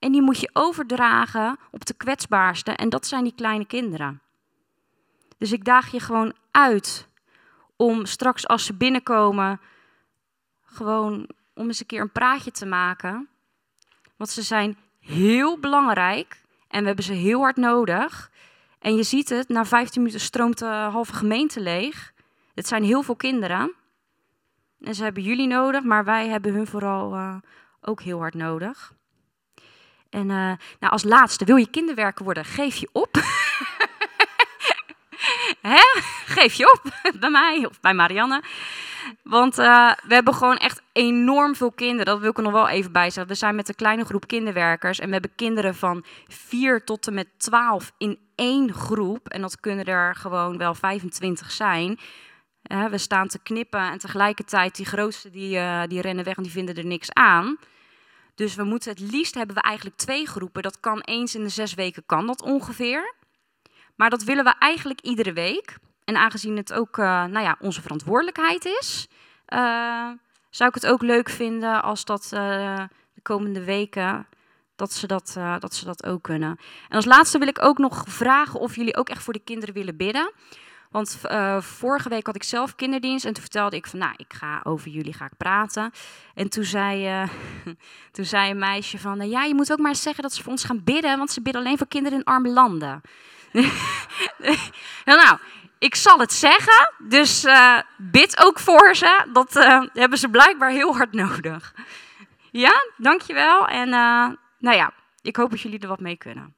En 0.00 0.12
die 0.12 0.22
moet 0.22 0.40
je 0.40 0.50
overdragen 0.52 1.58
op 1.70 1.84
de 1.86 1.94
kwetsbaarste. 1.94 2.70
En 2.70 2.88
dat 2.88 3.06
zijn 3.06 3.24
die 3.24 3.34
kleine 3.34 3.66
kinderen. 3.66 4.20
Dus 5.38 5.52
ik 5.52 5.64
daag 5.64 5.90
je 5.90 6.00
gewoon 6.00 6.34
uit 6.50 7.08
om 7.76 8.06
straks 8.06 8.48
als 8.48 8.64
ze 8.64 8.74
binnenkomen, 8.74 9.60
gewoon 10.62 11.28
om 11.54 11.66
eens 11.66 11.80
een 11.80 11.86
keer 11.86 12.00
een 12.00 12.12
praatje 12.12 12.50
te 12.50 12.66
maken. 12.66 13.28
Want 14.16 14.30
ze 14.30 14.42
zijn 14.42 14.78
heel 15.00 15.58
belangrijk 15.58 16.42
en 16.68 16.80
we 16.80 16.86
hebben 16.86 17.04
ze 17.04 17.12
heel 17.12 17.40
hard 17.40 17.56
nodig. 17.56 18.30
En 18.78 18.96
je 18.96 19.02
ziet 19.02 19.28
het, 19.28 19.48
na 19.48 19.64
15 19.64 20.02
minuten 20.02 20.20
stroomt 20.24 20.58
de 20.58 20.66
halve 20.66 21.12
gemeente 21.12 21.60
leeg. 21.60 22.12
Het 22.54 22.66
zijn 22.66 22.84
heel 22.84 23.02
veel 23.02 23.16
kinderen. 23.16 23.72
En 24.80 24.94
ze 24.94 25.02
hebben 25.02 25.22
jullie 25.22 25.46
nodig, 25.46 25.82
maar 25.82 26.04
wij 26.04 26.28
hebben 26.28 26.52
hun 26.52 26.66
vooral 26.66 27.14
uh, 27.14 27.36
ook 27.80 28.02
heel 28.02 28.18
hard 28.18 28.34
nodig. 28.34 28.94
En 30.10 30.28
uh, 30.28 30.52
nou, 30.78 30.92
als 30.92 31.04
laatste, 31.04 31.44
wil 31.44 31.56
je 31.56 31.70
kinderwerker 31.70 32.24
worden, 32.24 32.44
geef 32.44 32.76
je 32.76 32.88
op. 32.92 33.14
Hè? 35.60 36.00
Geef 36.26 36.54
je 36.54 36.72
op 36.72 36.92
bij 37.20 37.30
mij 37.30 37.66
of 37.66 37.80
bij 37.80 37.94
Marianne. 37.94 38.42
Want 39.22 39.58
uh, 39.58 39.92
we 40.06 40.14
hebben 40.14 40.34
gewoon 40.34 40.56
echt 40.56 40.82
enorm 40.92 41.54
veel 41.54 41.72
kinderen. 41.72 42.04
Dat 42.04 42.20
wil 42.20 42.30
ik 42.30 42.36
er 42.36 42.42
nog 42.42 42.52
wel 42.52 42.68
even 42.68 42.92
bij 42.92 43.10
zeggen. 43.10 43.32
We 43.32 43.38
zijn 43.38 43.54
met 43.54 43.68
een 43.68 43.74
kleine 43.74 44.04
groep 44.04 44.26
kinderwerkers. 44.26 44.98
En 44.98 45.06
we 45.06 45.12
hebben 45.12 45.34
kinderen 45.34 45.74
van 45.74 46.04
4 46.28 46.84
tot 46.84 47.06
en 47.06 47.14
met 47.14 47.28
12 47.36 47.92
in 47.98 48.18
één 48.34 48.72
groep. 48.72 49.28
En 49.28 49.40
dat 49.40 49.60
kunnen 49.60 49.84
er 49.84 50.14
gewoon 50.14 50.58
wel 50.58 50.74
25 50.74 51.50
zijn. 51.50 51.98
We 52.90 52.98
staan 52.98 53.28
te 53.28 53.38
knippen 53.38 53.80
en 53.80 53.98
tegelijkertijd 53.98 54.76
die 54.76 54.86
grootste 54.86 55.30
die, 55.30 55.56
uh, 55.56 55.82
die 55.86 56.00
rennen 56.00 56.24
weg 56.24 56.36
en 56.36 56.42
die 56.42 56.52
vinden 56.52 56.74
er 56.74 56.86
niks 56.86 57.12
aan. 57.12 57.58
Dus 58.40 58.54
we 58.54 58.64
moeten 58.64 58.90
het 58.90 59.00
liefst 59.00 59.34
hebben 59.34 59.56
we 59.56 59.62
eigenlijk 59.62 59.96
twee 59.96 60.26
groepen. 60.26 60.62
Dat 60.62 60.80
kan 60.80 61.00
eens 61.00 61.34
in 61.34 61.42
de 61.42 61.48
zes 61.48 61.74
weken 61.74 62.02
kan 62.06 62.26
dat 62.26 62.42
ongeveer. 62.42 63.14
Maar 63.96 64.10
dat 64.10 64.22
willen 64.22 64.44
we 64.44 64.54
eigenlijk 64.58 65.00
iedere 65.00 65.32
week. 65.32 65.76
En 66.04 66.16
aangezien 66.16 66.56
het 66.56 66.72
ook 66.72 66.96
uh, 66.96 67.04
nou 67.04 67.44
ja, 67.44 67.56
onze 67.60 67.82
verantwoordelijkheid 67.82 68.64
is, 68.64 69.08
uh, 69.48 70.10
zou 70.50 70.68
ik 70.68 70.74
het 70.74 70.86
ook 70.86 71.02
leuk 71.02 71.28
vinden 71.28 71.82
als 71.82 72.04
dat 72.04 72.30
uh, 72.34 72.84
de 73.14 73.20
komende 73.22 73.64
weken 73.64 74.26
dat 74.76 74.92
ze 74.92 75.06
dat, 75.06 75.36
dat 75.58 75.74
ze 75.74 75.84
dat 75.84 76.06
ook 76.06 76.22
kunnen. 76.22 76.58
En 76.88 76.96
als 76.96 77.04
laatste 77.04 77.38
wil 77.38 77.48
ik 77.48 77.62
ook 77.62 77.78
nog 77.78 78.04
vragen 78.06 78.60
of 78.60 78.76
jullie 78.76 78.96
ook 78.96 79.08
echt 79.08 79.22
voor 79.22 79.32
de 79.32 79.44
kinderen 79.44 79.74
willen 79.74 79.96
bidden. 79.96 80.32
Want 80.90 81.20
vorige 81.60 82.08
week 82.08 82.26
had 82.26 82.34
ik 82.34 82.42
zelf 82.42 82.74
kinderdienst 82.74 83.24
en 83.24 83.32
toen 83.32 83.42
vertelde 83.42 83.76
ik 83.76 83.86
van, 83.86 83.98
nou, 83.98 84.14
ik 84.16 84.32
ga 84.32 84.60
over 84.64 84.90
jullie 84.90 85.12
ga 85.12 85.24
ik 85.24 85.36
praten. 85.36 85.92
En 86.34 86.48
toen 86.48 86.64
zei, 86.64 87.26
toen 88.12 88.24
zei 88.24 88.50
een 88.50 88.58
meisje 88.58 88.98
van, 88.98 89.16
nou 89.16 89.30
ja, 89.30 89.44
je 89.44 89.54
moet 89.54 89.72
ook 89.72 89.78
maar 89.78 89.94
zeggen 89.94 90.22
dat 90.22 90.32
ze 90.32 90.42
voor 90.42 90.52
ons 90.52 90.64
gaan 90.64 90.84
bidden, 90.84 91.18
want 91.18 91.30
ze 91.30 91.42
bidden 91.42 91.62
alleen 91.62 91.78
voor 91.78 91.88
kinderen 91.88 92.18
in 92.18 92.24
arme 92.24 92.48
landen. 92.48 93.00
nou, 95.04 95.38
ik 95.78 95.94
zal 95.94 96.18
het 96.18 96.32
zeggen, 96.32 96.92
dus 96.98 97.44
uh, 97.44 97.78
bid 97.96 98.44
ook 98.44 98.58
voor 98.58 98.94
ze. 98.94 99.26
Dat 99.32 99.54
hebben 99.92 100.18
ze 100.18 100.28
blijkbaar 100.28 100.70
heel 100.70 100.96
hard 100.96 101.12
nodig. 101.12 101.74
Ja, 102.50 102.84
dankjewel. 102.96 103.66
En 103.66 103.88
nou 104.58 104.76
ja, 104.76 104.92
ik 105.22 105.36
hoop 105.36 105.50
dat 105.50 105.60
jullie 105.60 105.78
er 105.78 105.88
wat 105.88 106.00
mee 106.00 106.16
kunnen. 106.16 106.54